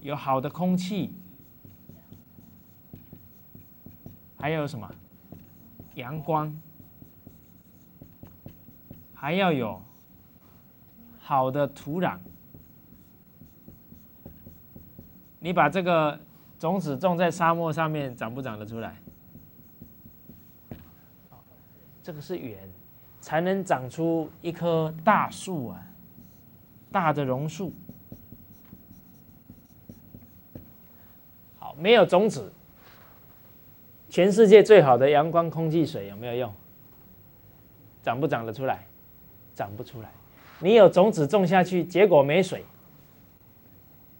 [0.00, 1.12] 有好的空气，
[4.38, 4.90] 还有什么？
[5.94, 6.54] 阳光，
[9.14, 9.80] 还要有
[11.18, 12.18] 好的土壤。
[15.40, 16.18] 你把这个
[16.58, 18.96] 种子种在沙漠上面，长不长得出来？
[22.02, 22.68] 这个是圆。
[23.24, 25.82] 才能长出一棵大树啊，
[26.92, 27.72] 大的榕树。
[31.58, 32.52] 好，没有种子，
[34.10, 36.52] 全世界最好的阳光、空气、水有没有用？
[38.02, 38.84] 长不长得出来？
[39.54, 40.10] 长不出来。
[40.58, 42.62] 你有种子种下去，结果没水，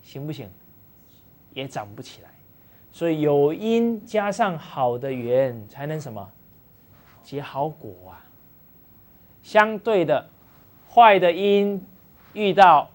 [0.01, 0.49] 行不行？
[1.53, 2.31] 也长不起来。
[2.91, 6.27] 所以有因加上好的缘，才能什么
[7.23, 8.24] 结好果啊。
[9.45, 10.29] 相对的，
[10.91, 11.81] 坏的因
[12.33, 12.91] 遇到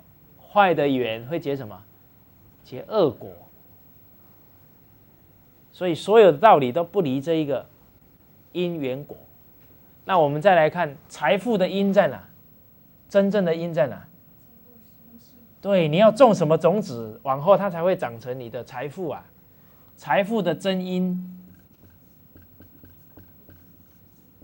[0.51, 1.81] 坏的缘，会结什么？
[2.63, 3.31] 结恶果。
[5.71, 7.65] 所以所有的道理都不离这一个
[8.51, 9.15] 因缘果。
[10.03, 12.27] 那我们再来看财富的因在哪？
[13.07, 14.07] 真正的因在哪？
[15.61, 19.23] 对，你要种什么种子，往后它才会长成你的财富啊！
[19.95, 21.39] 财富的真因，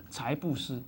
[0.08, 0.80] 财布施。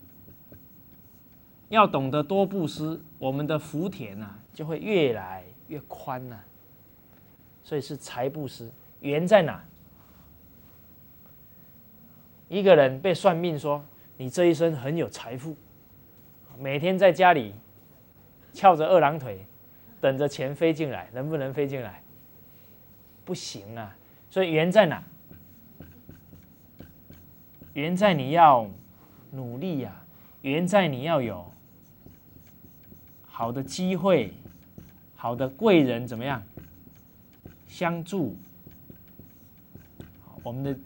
[1.68, 6.38] 要懂得多布施，我们的福田呐就会越来越宽呐。
[7.62, 9.62] 所以是财布施，缘在哪？
[12.48, 13.84] 一个人被算命说
[14.16, 15.54] 你这一生很有财富，
[16.58, 17.54] 每天在家里
[18.54, 19.44] 翘着二郎腿，
[20.00, 22.02] 等着钱飞进来，能不能飞进来？
[23.26, 23.94] 不行啊！
[24.30, 25.04] 所以缘在哪？
[27.74, 28.66] 缘在你要
[29.30, 30.02] 努力呀，
[30.40, 31.52] 缘在你要有
[33.38, 34.32] 好的机会，
[35.14, 36.42] 好的贵人怎么样
[37.68, 38.34] 相助？
[40.42, 40.76] 我们的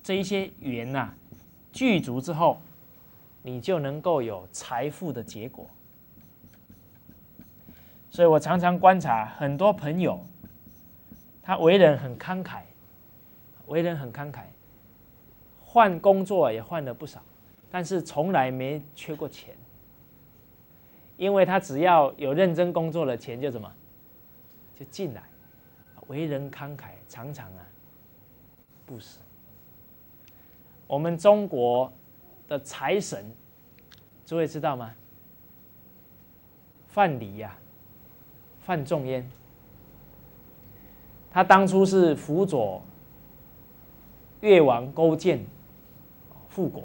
[0.00, 1.12] 这一些缘呐
[1.72, 2.60] 具足之后，
[3.42, 5.68] 你就能够有财富的结果。
[8.12, 10.24] 所以我常常观察很多朋友。
[11.42, 12.60] 他为人很慷慨，
[13.66, 14.42] 为人很慷慨，
[15.64, 17.20] 换工作也换了不少，
[17.72, 19.52] 但是从来没缺过钱，
[21.16, 23.72] 因为他只要有认真工作的，钱就怎么
[24.78, 25.22] 就进来。
[26.08, 27.66] 为人慷慨，常常啊
[28.84, 29.20] 不死。
[30.86, 31.90] 我们中国
[32.48, 33.24] 的财神，
[34.26, 34.92] 诸位知道吗？
[36.88, 37.56] 范蠡呀，
[38.60, 39.26] 范仲淹。
[41.30, 42.82] 他当初是辅佐
[44.40, 45.42] 越王勾践
[46.48, 46.84] 复国，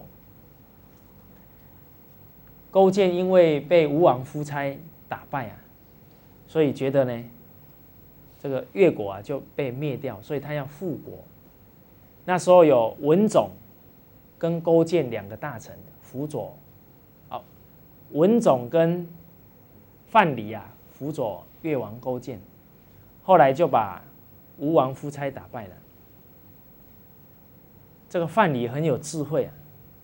[2.78, 4.78] 勾践因为被吴王夫差
[5.10, 5.58] 打败啊，
[6.46, 7.24] 所以觉得呢，
[8.38, 11.18] 这个越国啊就被灭掉，所以他要复国。
[12.24, 13.50] 那时候有文种
[14.38, 16.56] 跟勾践两个大臣辅佐，
[17.32, 17.42] 哦，
[18.12, 19.08] 文种跟
[20.06, 22.40] 范蠡啊辅佐越王勾践，
[23.24, 24.00] 后来就把。
[24.60, 25.76] 吴王夫差打败了，
[28.10, 29.54] 这个范蠡很有智慧啊，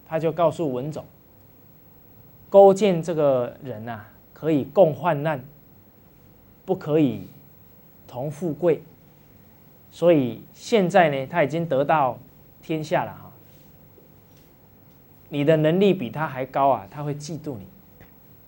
[0.07, 1.03] 他就告诉文种，
[2.53, 5.43] 勾践这个人呐，可以共患难，
[6.67, 7.27] 不可以
[8.07, 8.83] 同富贵，
[9.89, 12.15] 所以现在呢，他已经得到
[12.61, 13.31] 天下了哈，
[15.29, 17.65] 你的能力比他还高啊，他会嫉妒你，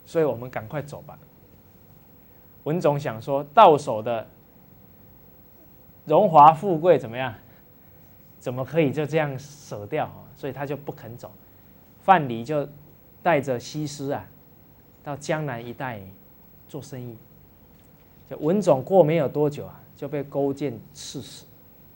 [0.05, 1.17] 所以我们赶快走吧。
[2.65, 4.27] 文种想说到手的。
[6.05, 7.33] 荣华富贵怎么样？
[8.37, 10.07] 怎么可以就这样舍掉？
[10.35, 11.31] 所以他就不肯走。
[12.01, 12.69] 范蠡就
[13.25, 14.23] 带着西施啊，
[15.03, 15.99] 到江南一带
[16.67, 17.17] 做生意。
[18.29, 21.43] 就文种过没有多久啊，就被勾践刺死，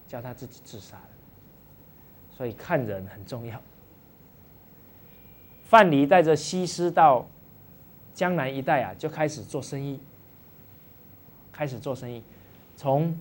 [0.08, 1.10] 叫他自己自杀了。
[2.36, 3.62] 所以看人很重要。
[5.66, 7.28] 范蠡带着西施到
[8.16, 10.00] 江南一带啊，就开始做生意。
[11.52, 12.24] 开始做生意，
[12.76, 13.16] 从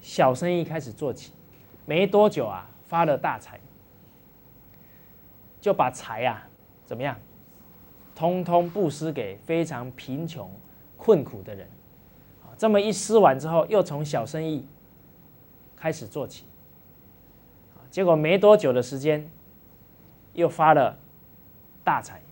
[0.00, 1.32] 小生意开始做起，
[1.84, 3.60] 没多久啊，发了大财，
[5.60, 6.48] 就把财啊
[6.86, 7.14] 怎么样，
[8.22, 10.48] 通通布施给非常贫穷
[10.96, 11.68] 困苦的人。
[12.56, 14.64] 这么一施完之后，又从小生意
[15.74, 16.44] 开始做起，
[17.90, 19.28] 结果没多久的时间，
[20.34, 20.96] 又发了
[21.82, 22.22] 大财，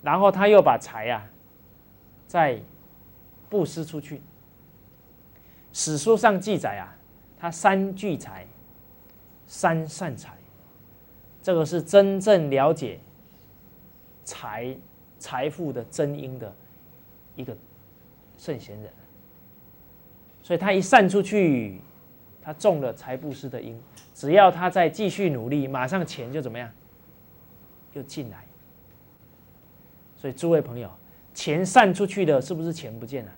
[0.00, 1.26] 然后他又把财啊
[2.28, 2.60] 再
[3.50, 4.22] 布施出去。
[5.72, 6.94] 史书上记载啊，
[7.36, 8.46] 他三聚财，
[9.48, 10.36] 三善财，
[11.42, 13.00] 这个是真正了解
[14.26, 14.76] 财
[15.18, 16.54] 财富的真因的
[17.34, 17.56] 一个
[18.36, 18.92] 圣贤人。
[20.42, 21.80] 所以他一散出去，
[22.42, 23.80] 他中了财布施的因。
[24.14, 26.70] 只要他再继续努力，马上钱就怎么样，
[27.94, 28.44] 又进来。
[30.16, 30.90] 所以诸位朋友，
[31.32, 33.32] 钱散出去的，是不是钱不见了？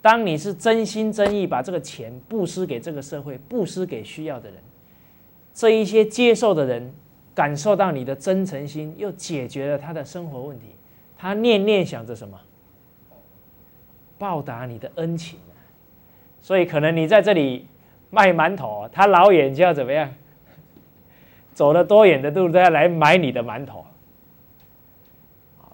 [0.00, 4.62] 当你是真心真意把这个钱布施给这个社会，布施给需要的人，
[5.52, 6.92] 这一些接受的人
[7.38, 10.66] 感受到你的真诚心，又解决了他的生活问题，
[11.16, 12.36] 他念念想着什么？
[14.18, 15.38] 报答你的恩情！
[16.42, 17.68] 所以可能你在这里
[18.10, 20.12] 卖馒头，他老远就要怎么样？
[21.54, 23.86] 走了多远的路都要来买你的馒头。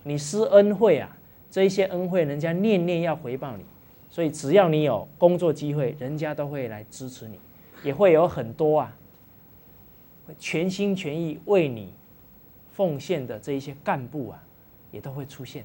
[0.03, 1.17] 你施恩惠啊，
[1.51, 3.65] 这一些恩惠，人家念念要回报你。
[4.11, 7.41] 所以，只要你有工作机会，人家都会来支持你，
[7.83, 8.95] 也会有很多啊，
[10.39, 11.93] 全心全意为你
[12.71, 14.43] 奉献的这一些干部啊，
[14.91, 15.65] 也都会出现。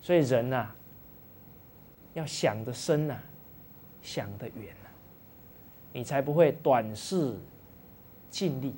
[0.00, 0.70] 所以，人呐，
[2.14, 3.16] 要想得深呐，
[4.00, 4.88] 想得远呐，
[5.92, 7.36] 你才不会短视
[8.30, 8.74] 尽力。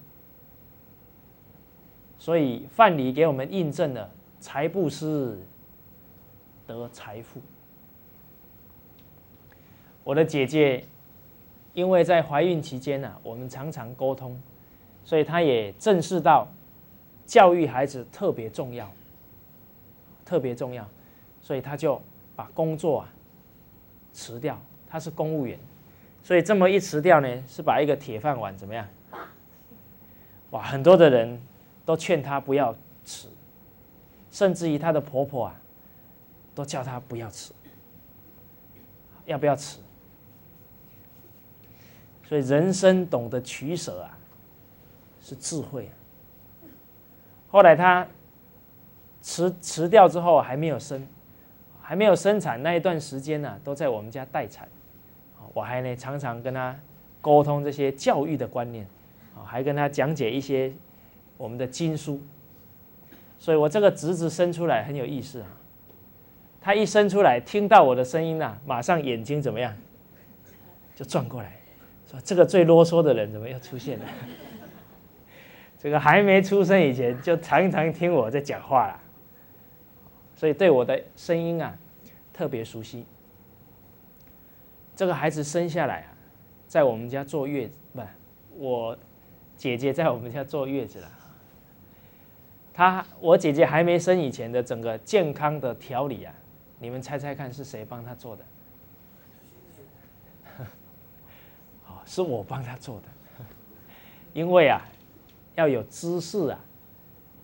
[2.18, 5.38] 所以，范蠡给我们印证了：财布施
[6.66, 7.40] 得财富。
[10.02, 10.84] 我的姐姐，
[11.74, 14.40] 因为在怀孕期间呢，我们常常沟通，
[15.04, 16.46] 所以她也正视到
[17.26, 18.90] 教育孩子特别重要，
[20.24, 20.86] 特别重要，
[21.40, 22.00] 所以他就
[22.34, 23.08] 把工作啊
[24.12, 24.60] 辞掉。
[24.92, 25.56] 他是公务员，
[26.20, 28.84] 所以这么一辞掉呢，是把一个铁饭碗怎么样？
[30.50, 31.40] 哇，很多的人
[31.84, 33.28] 都劝他不要辞，
[34.32, 35.60] 甚至于她的婆婆啊，
[36.56, 37.54] 都叫她不要辞。
[39.26, 39.78] 要不要辞？
[42.30, 44.16] 所以人生懂得取舍啊，
[45.20, 45.92] 是智慧啊。
[47.50, 48.06] 后来他
[49.20, 51.04] 辞辞掉之后还没有生，
[51.82, 54.68] 还没有生产那一段时间呢，都在我们家待产。
[55.52, 56.78] 我还呢常常跟他
[57.20, 58.86] 沟通这些教育的观念，
[59.34, 60.72] 啊，还跟他讲解一些
[61.36, 62.20] 我们的经书。
[63.40, 65.48] 所以我这个侄子生出来很有意思啊。
[66.60, 69.74] 他一生出来，听到我的声音呐，马上眼睛怎么样，
[70.94, 71.59] 就转过来，
[72.10, 74.04] 说：“这个最啰嗦的人怎么又出现了？”
[75.78, 79.00] 这个还没出生以前，就常常听我在讲话了，
[80.34, 81.72] 所以对我的声音啊，
[82.32, 83.06] 特别熟悉。
[84.96, 86.12] 这个孩子生下来啊，
[86.66, 88.02] 在我们家坐月子，不，
[88.58, 88.98] 我
[89.56, 91.10] 姐姐在我们家坐月子了。
[92.74, 96.34] 他，我姐姐还没生以前的整个健康的调理啊。
[96.78, 98.44] 你们猜猜看是谁帮他做的？
[101.84, 103.44] 好，是我帮他做的。
[104.34, 104.82] 因为啊，
[105.54, 106.58] 要有知识啊，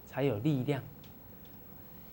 [0.05, 0.83] 才有力量。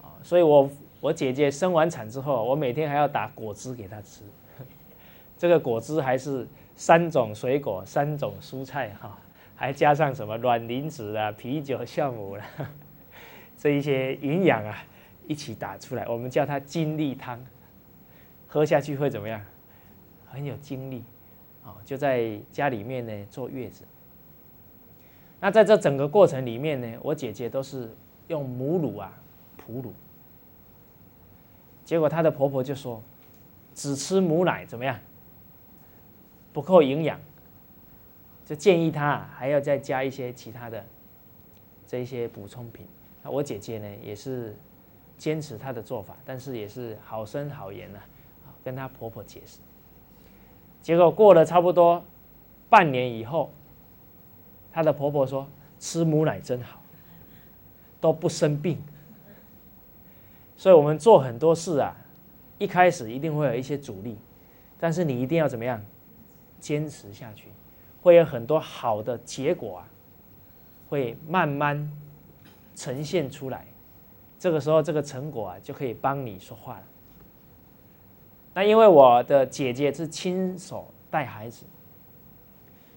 [0.04, 0.70] 啊，所以我
[1.02, 4.22] 我姐姐生完产之后，我每天还要打果汁给她吃。
[5.36, 9.18] 这个果汁还是三种水果、三种蔬菜哈，
[9.56, 12.46] 还加上什么卵磷脂啊、啤酒、酵母啦，
[13.58, 14.86] 这一些营养啊。
[15.26, 17.44] 一起打出来，我们叫它精力汤，
[18.46, 19.42] 喝下去会怎么样？
[20.30, 21.02] 很有精力，
[21.64, 23.86] 啊，就在家里面呢坐月子。
[25.40, 27.96] 那在这整个过程里面呢，我姐姐都是
[28.28, 29.14] 用母乳啊
[29.58, 29.94] 哺乳，
[31.84, 33.02] 结果她的婆婆就说，
[33.74, 35.00] 只吃母奶怎么样？
[36.52, 37.20] 不够营养，
[38.46, 40.86] 就建议她还要再加一些其他的
[41.88, 42.86] 这一些补充品。
[43.24, 44.56] 那我姐姐呢也是。
[45.16, 48.04] 坚持她的做法，但是也是好声好言啊，
[48.62, 49.60] 跟她婆婆解释。
[50.84, 52.04] 结果过了差不多
[52.70, 53.50] 半年以后，
[54.72, 55.48] 她的婆婆说
[55.80, 56.82] ：“吃母奶真好，
[58.00, 58.80] 都不生病。”
[60.56, 61.96] 所以，我们做很多事啊，
[62.58, 64.18] 一开始一定会有一些阻力，
[64.80, 65.82] 但是你一定要怎么样
[66.60, 67.48] 坚持下去，
[68.02, 69.88] 会有很多好的结果啊，
[70.90, 71.92] 会慢慢
[72.76, 73.66] 呈现出来。
[74.38, 76.84] 这个时候，这个成果啊，就可以帮你说话了。
[78.54, 81.66] 那因为我的姐姐是亲手带孩子，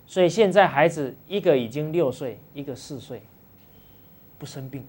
[0.07, 3.23] 所以现在孩子一个已经六岁，一个四岁，
[4.39, 4.87] 不生病，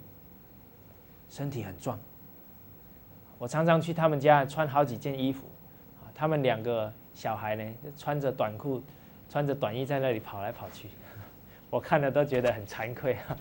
[1.30, 1.98] 身体很壮。
[3.38, 5.44] 我常常去他们家穿好几件衣服，
[6.14, 7.64] 他们两个小孩呢，
[7.96, 8.82] 穿着短裤、
[9.30, 10.90] 穿着短衣在那里跑来跑去，
[11.70, 13.38] 我看了都觉得很惭愧啊。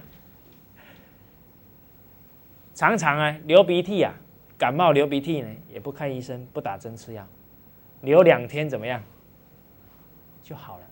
[2.74, 4.14] 常常啊流鼻涕啊，
[4.59, 7.26] 感冒流鼻涕呢，也不看医生，不打针吃药，
[8.00, 9.02] 流两天怎么样
[10.42, 10.84] 就好了？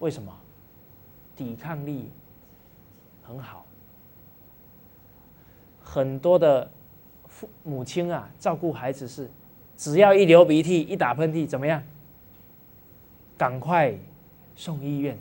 [0.00, 0.34] 为什么？
[1.34, 2.10] 抵抗力
[3.22, 3.64] 很好。
[5.82, 6.70] 很多的
[7.26, 9.30] 父母亲啊，照顾孩子是，
[9.76, 11.82] 只要一流鼻涕、一打喷嚏，怎么样？
[13.38, 13.94] 赶快
[14.54, 15.16] 送医院。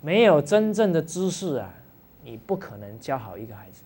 [0.00, 1.74] 没有真正的知识啊。
[2.22, 3.84] 你不可能教好一个孩子，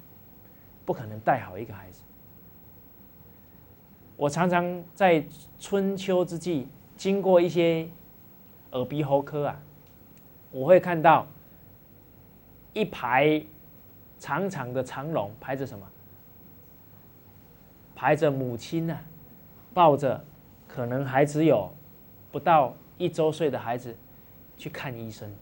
[0.91, 2.03] 不可能带好一个孩子。
[4.17, 5.25] 我常常在
[5.61, 6.67] 春秋之际
[6.97, 7.89] 经过一些
[8.73, 9.57] 耳鼻喉科啊，
[10.51, 11.29] 我会看到
[12.73, 13.41] 一排
[14.19, 15.87] 长长的长龙，排着什么？
[17.95, 18.99] 排着母亲呢，
[19.73, 20.25] 抱着
[20.67, 21.73] 可能还只有
[22.33, 23.97] 不到一周岁的孩子
[24.57, 25.33] 去看医生，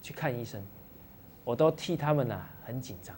[0.00, 0.64] 去看医生。
[1.44, 3.14] 我都替他们呐很紧张，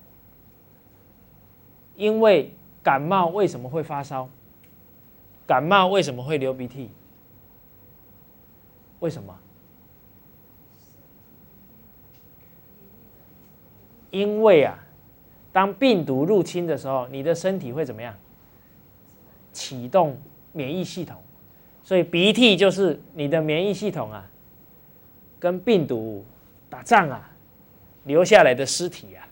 [1.99, 4.30] 因为感冒为什么会发烧？
[5.46, 6.90] 感冒为什么会流鼻涕？
[9.01, 9.36] 为什么？
[14.12, 14.78] 因为啊，
[15.53, 18.14] 当病毒入侵的时候，你的身体会怎么样？
[19.53, 20.16] 启动
[20.53, 21.20] 免疫系统，
[21.82, 24.24] 所以鼻涕就是你的免疫系统啊，
[25.40, 26.24] 跟病毒
[26.70, 27.32] 打仗啊。
[28.05, 29.28] 留下来的尸体呀，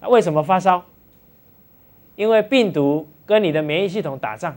[0.00, 0.84] 那为什么发烧？
[2.16, 4.56] 因为病毒跟你的免疫系统打仗，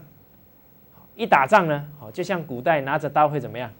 [1.15, 3.71] 一打仗呢，好，就像古代拿着刀会怎么样？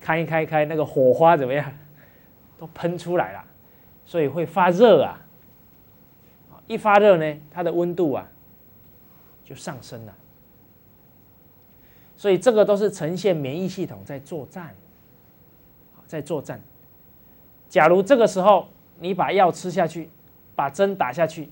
[0.00, 1.72] 开一开开，那个火花怎么样？
[2.58, 3.44] 都喷出来了，
[4.04, 5.20] 所以会发热啊。
[6.66, 8.28] 一发热呢，它的温度啊
[9.44, 10.14] 就上升了。
[12.16, 14.74] 所以这个都是呈现免疫系统在作战，
[16.06, 16.60] 在作战。
[17.68, 18.68] 假如这个时候
[18.98, 20.08] 你把药吃下去，
[20.54, 21.48] 把针打下去，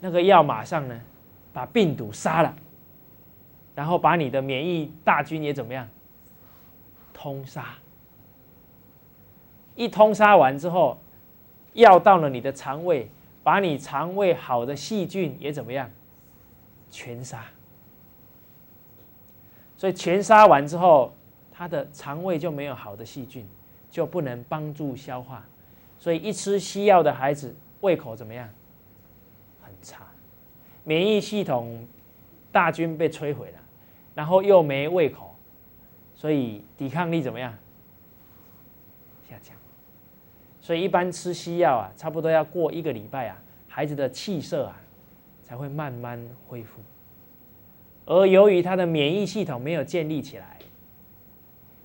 [0.00, 1.00] 那个药马上呢
[1.52, 2.54] 把病毒杀了，
[3.74, 5.88] 然后把你的免疫大军也怎么样
[7.12, 7.74] 通杀。
[9.74, 10.98] 一通杀完之后，
[11.72, 13.08] 药到了你的肠胃，
[13.42, 15.90] 把你肠胃好的细菌也怎么样
[16.90, 17.44] 全杀。
[19.76, 21.12] 所以全杀完之后，
[21.50, 23.44] 他的肠胃就没有好的细菌，
[23.90, 25.42] 就不能帮助消化。
[26.02, 28.48] 所以一吃西药的孩子胃口怎么样？
[29.62, 30.04] 很差，
[30.82, 31.86] 免疫系统
[32.50, 33.58] 大军被摧毁了，
[34.12, 35.32] 然后又没胃口，
[36.12, 37.56] 所以抵抗力怎么样？
[39.30, 39.56] 下降。
[40.60, 44.80] 所以一般吃西药啊，差不多要过一个礼拜啊，孩子的气色啊
[45.44, 46.80] 才会慢慢恢复。
[48.06, 50.58] 而由于他的免疫系统没有建立起来，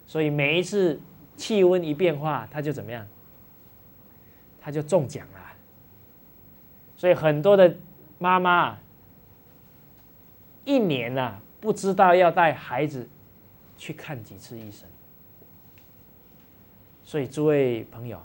[0.07, 0.99] 所以每一次
[1.35, 3.07] 气温一变化，他就怎么样？
[4.67, 5.39] 他就中奖了。
[6.97, 7.73] 所以很多的
[8.19, 8.77] 妈妈
[10.65, 13.07] 一年呐，不知道要带孩子
[13.77, 14.85] 去看几次医生。
[17.05, 18.21] 所以诸位朋友，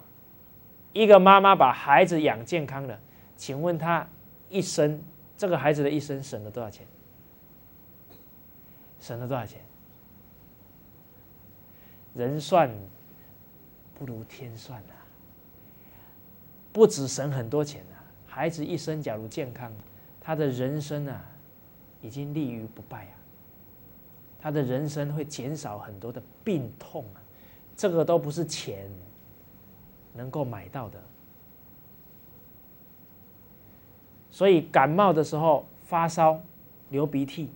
[0.93, 2.99] 一个妈妈把孩子养健康了，
[3.37, 4.05] 请问她
[4.51, 5.01] 一生
[5.37, 6.85] 这个孩子的一生省了多少钱？
[8.99, 9.61] 省了多少钱？
[12.17, 12.69] 人算
[13.97, 15.02] 不如天算啊！
[16.73, 19.73] 不止省很多钱啊，孩子一生假如健康，
[20.21, 21.25] 他的人生啊，
[22.01, 23.15] 已经立于不败啊。
[24.41, 27.21] 他的人生会减少很多的病痛啊，
[27.77, 28.91] 这个都不是钱
[30.15, 31.01] 能够买到的。
[34.31, 36.41] 所以感冒的时候发烧、
[36.91, 37.51] 流鼻涕。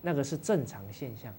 [0.00, 1.34] 那个是正常现象，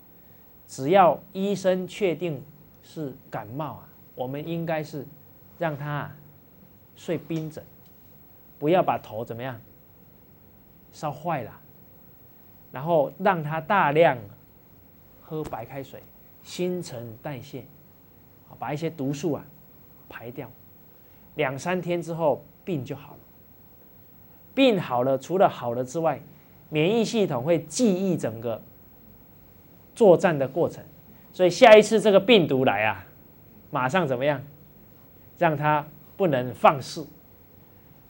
[0.67, 2.43] 只要医生确定
[2.83, 5.07] 是感冒啊，我们应该是
[5.57, 6.11] 让他
[6.99, 7.63] 睡冰枕，
[8.59, 9.57] 不要把头怎么样
[10.91, 11.59] 烧坏了，
[12.73, 14.17] 然后让他大量
[15.21, 16.03] 喝白开水，
[16.43, 17.63] 新陈代谢，
[18.59, 19.45] 把一些毒素啊
[20.09, 20.51] 排掉，
[21.35, 23.19] 两三天之后病就好了。
[24.53, 26.19] 病好了，除了好了之外。
[26.71, 28.61] 免疫系统会记忆整个
[29.95, 30.83] 作战的过程，
[31.33, 33.07] 所以下一次这个病毒来啊，
[33.71, 34.43] 马上怎么样，
[35.39, 35.83] 让它
[36.19, 37.07] 不能放肆。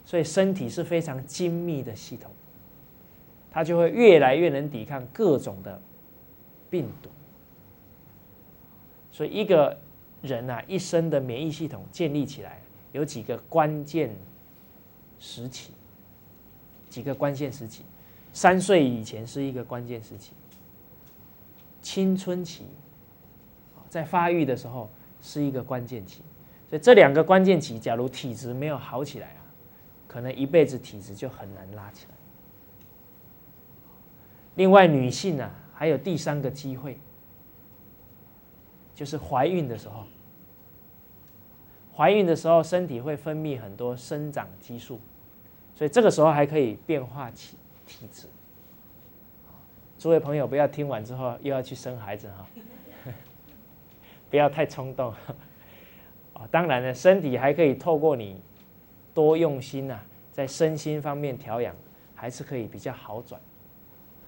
[0.04, 2.32] 所以身体是非常精密的系统，
[3.52, 5.80] 它就会越来越能抵抗各种的
[6.68, 7.12] 病毒。
[9.12, 9.78] 所以一个
[10.24, 12.60] 人啊，一生的免疫系统建立起来
[12.92, 14.10] 有几个关键
[15.20, 15.74] 时期，
[16.90, 17.84] 几个关键时期。
[18.34, 20.32] 三岁以前是一个关键时期，
[21.84, 22.64] 青春期，
[23.90, 24.90] 在发育的时候
[25.22, 26.24] 是一个关键期，
[26.70, 29.42] 所以这两个关键期，假如体质没有好起来啊，
[30.08, 32.12] 可能一辈子体质就很难拉起来。
[34.54, 37.00] 另外，女性啊，还有第三个机会，
[38.94, 40.06] 就是怀孕的时候，
[41.96, 45.00] 怀孕的时候身体会分泌很多生长激素，
[45.74, 47.58] 所以这个时候还可以变化起。
[47.88, 48.28] 体质，
[49.98, 52.46] 诸位朋友不要听完之后又要去生孩子哈，
[54.30, 55.12] 不要太冲动。
[56.40, 58.42] 啊，当然了，身体还可以透过你
[59.14, 60.00] 多用心呐，
[60.32, 61.76] 在身心方面调养，
[62.16, 63.40] 还是可以比较好转。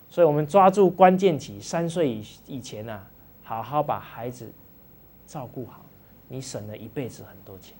[0.09, 3.01] 所以，我们抓住关键期，三岁以以前呐，
[3.43, 4.51] 好好把孩子
[5.25, 5.85] 照顾好，
[6.27, 7.77] 你省了一辈子很多钱。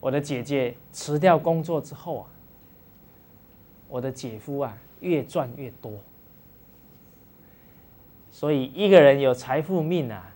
[0.00, 2.26] 我的姐姐辞掉工作之后啊。
[3.90, 5.92] 我的姐夫啊，越赚越多，
[8.30, 10.30] 所以一个人有财富命啊，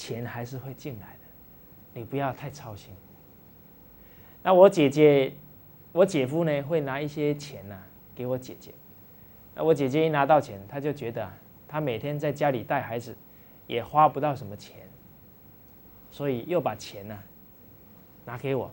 [0.00, 1.20] 钱还是会进来的，
[1.92, 2.94] 你不要太操心。
[4.42, 5.34] 那我姐姐，
[5.92, 7.78] 我姐夫呢，会拿一些钱呐
[8.14, 8.72] 给我姐姐。
[9.54, 11.36] 那我姐姐一拿到钱，他就觉得啊，
[11.68, 13.14] 他每天在家里带孩子，
[13.66, 14.88] 也花不到什么钱，
[16.10, 17.18] 所以又把钱呢
[18.24, 18.70] 拿给我。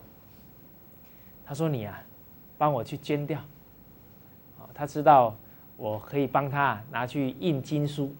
[1.44, 2.02] 他说：“你啊。”
[2.58, 3.40] 帮我去捐掉，
[4.74, 5.36] 他知道
[5.76, 8.12] 我可以帮他拿去印经书，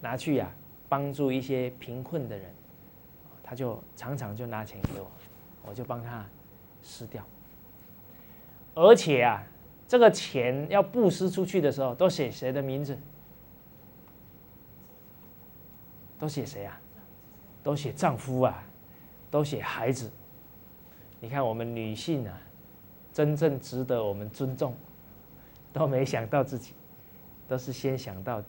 [0.00, 0.50] 拿去呀
[0.92, 2.52] 帮助一些贫困的人，
[3.42, 5.10] 他就常常就拿钱给我，
[5.64, 6.22] 我就帮他
[6.82, 7.24] 撕掉。
[8.74, 9.42] 而且啊，
[9.88, 12.98] 这个钱要布施出去的时候，都写谁的名字？
[16.18, 16.78] 都写谁啊？
[17.62, 18.62] 都写丈夫啊，
[19.30, 20.10] 都写孩子。
[21.20, 22.38] 你看我们女性啊，
[23.14, 24.76] 真正值得我们尊重，
[25.72, 26.74] 都没想到自己，
[27.48, 28.42] 都是先想到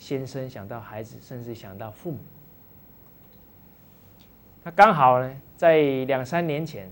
[0.00, 2.18] 先生，想到孩子，甚至想到父母。
[4.64, 6.90] 那刚好呢，在两三年前，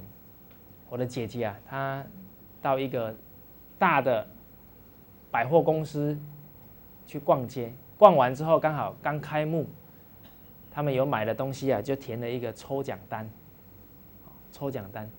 [0.90, 2.04] 我的姐姐啊，她
[2.60, 3.16] 到一个
[3.78, 4.28] 大的
[5.30, 6.18] 百货公司
[7.06, 9.66] 去逛街，逛完之后刚好刚开幕，
[10.70, 13.28] 他们有买的东西啊，就填了一个抽奖单，
[14.52, 15.10] 抽奖单，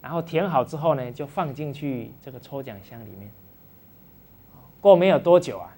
[0.00, 3.28] 然后填好之后呢，就放进去这个抽奖箱里面。
[4.80, 5.76] 过没有多久啊，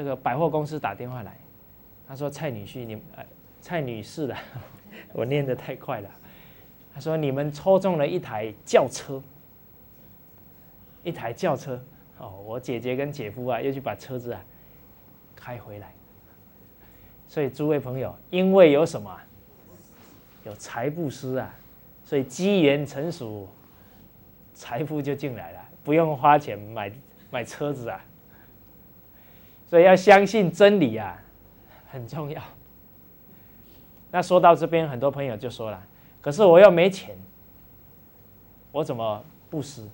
[0.00, 1.36] 这个百货公司打电话来。
[2.08, 3.26] 他说：“蔡女婿，你呃，
[3.60, 4.34] 蔡女士的，
[5.12, 6.08] 我念的太快了。”
[6.94, 9.22] 他说：“你们抽中了一台轿车，
[11.04, 11.78] 一台轿车。
[12.16, 14.42] 哦，我姐姐跟姐夫啊，又去把车子啊
[15.36, 15.92] 开回来。
[17.28, 19.14] 所以诸位朋友，因为有什么？
[20.46, 21.54] 有财布施啊，
[22.04, 23.46] 所以机缘成熟，
[24.54, 26.90] 财富就进来了，不用花钱买
[27.30, 28.02] 买车子啊。
[29.70, 31.22] 所以要相信真理啊。”
[31.88, 32.42] 很重要。
[34.10, 35.82] 那说到这边，很多朋友就说了
[36.20, 37.16] ：“可是我又没钱，
[38.72, 39.88] 我怎么布施？”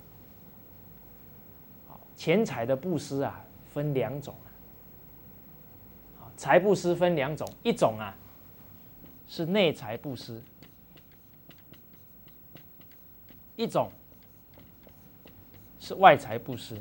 [2.15, 3.39] 钱财的布施啊，
[3.71, 4.33] 分两种
[6.19, 6.25] 啊。
[6.35, 8.15] 财布施分两种，一种啊
[9.27, 10.41] 是内财布施，
[13.55, 13.91] 一种
[15.79, 16.75] 是外财布施。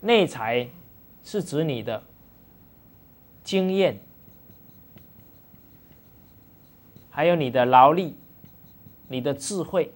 [0.00, 0.68] 内财。
[1.28, 2.04] 是指你的
[3.42, 3.98] 经验，
[7.10, 8.14] 还有你的劳力、
[9.08, 9.92] 你的智慧，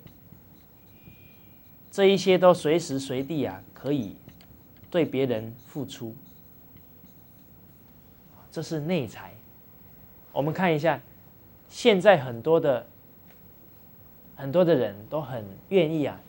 [1.88, 4.16] 这一些都随时随地啊可以
[4.90, 6.12] 对别人付出。
[8.50, 9.32] 这是内财。
[10.32, 11.00] 我们看一下，
[11.68, 12.84] 现在很多的
[14.34, 16.20] 很多的人都很愿意啊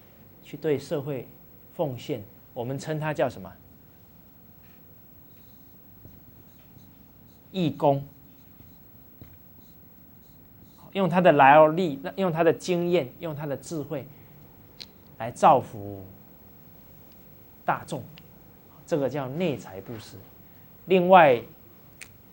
[0.43, 1.27] 去对社会
[1.73, 3.51] 奉献，我们称它叫什么？
[7.51, 8.03] 义工，
[10.93, 14.07] 用他的劳力，用他的经验，用他的智慧，
[15.17, 16.03] 来造福
[17.65, 18.03] 大众，
[18.85, 20.17] 这个叫内财布施。
[20.85, 21.41] 另外，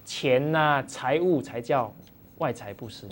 [0.04, 1.94] 钱呐、财物才叫
[2.38, 3.08] 外财布施，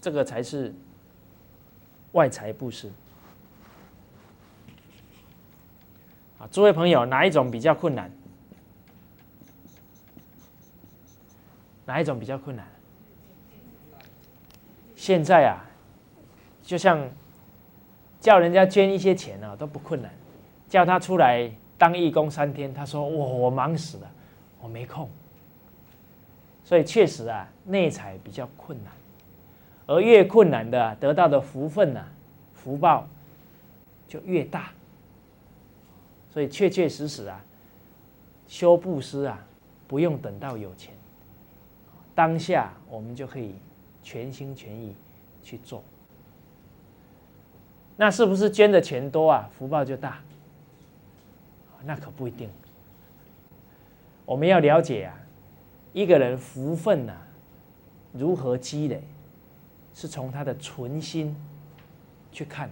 [0.00, 0.74] 这个才是
[2.12, 2.90] 外财布施。
[6.50, 8.10] 诸位朋友，哪一种比较困难？
[11.86, 12.66] 哪一种比较困难？
[14.96, 15.64] 现在啊，
[16.62, 17.06] 就像
[18.20, 20.10] 叫人家捐一些钱啊，都不困难。
[20.68, 24.10] 叫他出来当义工三天，他说：“我我忙死了，
[24.60, 25.08] 我没空。”
[26.64, 28.92] 所以确实啊，内财比较困难，
[29.86, 32.02] 而越困难的，得到的福分呢，
[32.54, 33.06] 福报
[34.08, 34.70] 就越大。
[36.34, 37.40] 所以确确实实啊，
[38.48, 39.38] 修布施啊，
[39.86, 40.92] 不用等到有钱，
[42.12, 43.54] 当下我们就可以
[44.02, 44.96] 全心全意
[45.44, 45.80] 去做。
[47.96, 50.18] 那是不是捐的钱多啊，福报就大？
[51.84, 52.50] 那可不一定。
[54.26, 55.14] 我们要了解啊，
[55.92, 57.12] 一个人福分呐，
[58.12, 59.04] 如何积累，
[59.94, 61.36] 是从他的存心
[62.32, 62.68] 去看。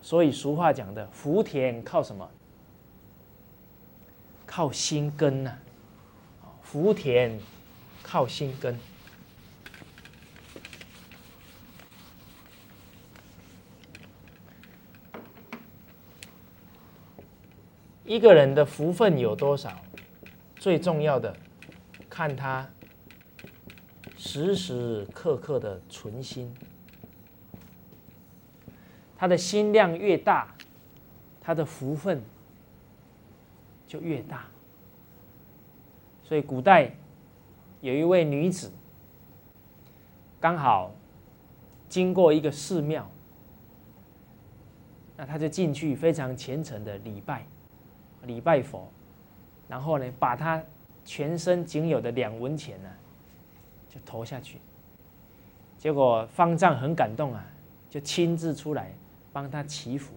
[0.00, 2.30] 所以俗话讲的，福田靠什么？
[4.46, 5.58] 靠心根呐，
[6.62, 7.38] 福田
[8.02, 8.78] 靠心根。
[18.04, 19.82] 一个人的福分有多少，
[20.54, 21.36] 最重要的
[22.08, 22.70] 看他
[24.16, 26.54] 时时刻刻的存心。
[29.18, 30.54] 他的心量越大，
[31.40, 32.22] 他的福分。
[33.86, 34.46] 就越大，
[36.24, 36.90] 所以古代
[37.80, 38.72] 有一位女子，
[40.40, 40.92] 刚好
[41.88, 43.08] 经过一个寺庙，
[45.16, 47.46] 那她就进去非常虔诚的礼拜，
[48.22, 48.88] 礼拜佛，
[49.68, 50.60] 然后呢，把她
[51.04, 52.90] 全身仅有的两文钱呢，
[53.88, 54.58] 就投下去，
[55.78, 57.46] 结果方丈很感动啊，
[57.88, 58.92] 就亲自出来
[59.32, 60.12] 帮她祈福，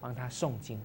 [0.00, 0.80] 帮她诵经。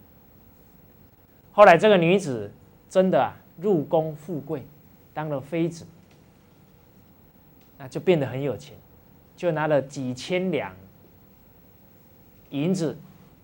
[1.52, 2.52] 后来这个女子
[2.90, 4.66] 真的啊入宫富贵，
[5.14, 5.86] 当了妃子，
[7.78, 8.76] 那就变得很有钱，
[9.36, 10.74] 就拿了几千两
[12.52, 12.98] 银子，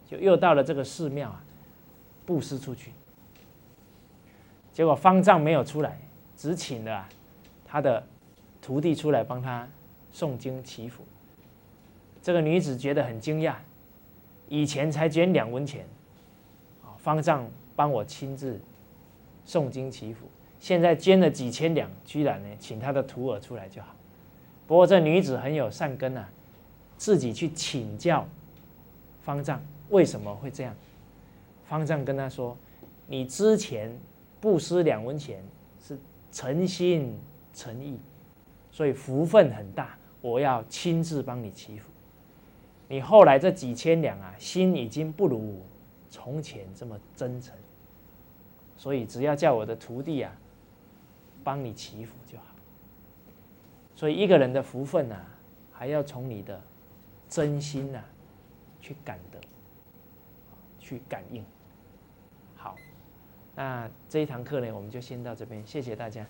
[0.05, 1.43] 就又到了这个寺庙啊，
[2.26, 2.91] 布施出去。
[4.72, 5.99] 结果方丈没有出来，
[6.36, 7.08] 只请了
[7.66, 8.05] 他的
[8.62, 9.68] 徒弟出来帮他
[10.14, 11.03] 诵经祈福。
[12.22, 13.55] 这个女子觉得很惊讶，
[14.47, 15.86] 以前才捐两文钱，
[16.97, 18.60] 方丈帮我亲自
[19.46, 20.26] 诵经祈福，
[20.60, 23.96] 现在捐了几千两，居然呢请他的徒儿出来就好。
[24.66, 26.28] 不过这女子很有善根啊，
[26.98, 28.28] 自己去请教
[29.22, 30.76] 方丈为什么会这样。
[31.66, 32.58] 方丈跟他说
[33.08, 33.96] ：“你之前
[34.42, 35.44] 布施两文钱
[35.80, 35.98] 是
[36.32, 37.18] 诚心
[37.54, 38.00] 诚意，
[38.72, 41.92] 所以福分很大，我要亲自帮你祈福。
[42.90, 45.62] 你后来这几千两啊，心已经不如
[46.10, 47.54] 从前这么真诚，
[48.78, 50.32] 所以只要叫我的徒弟啊
[51.44, 52.46] 帮你祈福就好。”
[53.96, 55.26] 所以一个人的福分啊，
[55.74, 56.62] 还要从你的
[57.28, 58.00] 真心呐
[58.80, 59.40] 去感得，
[60.80, 61.44] 去感应。
[62.56, 62.76] 好，
[63.56, 66.26] 那这一堂课呢，我们就先到这边，谢谢大家。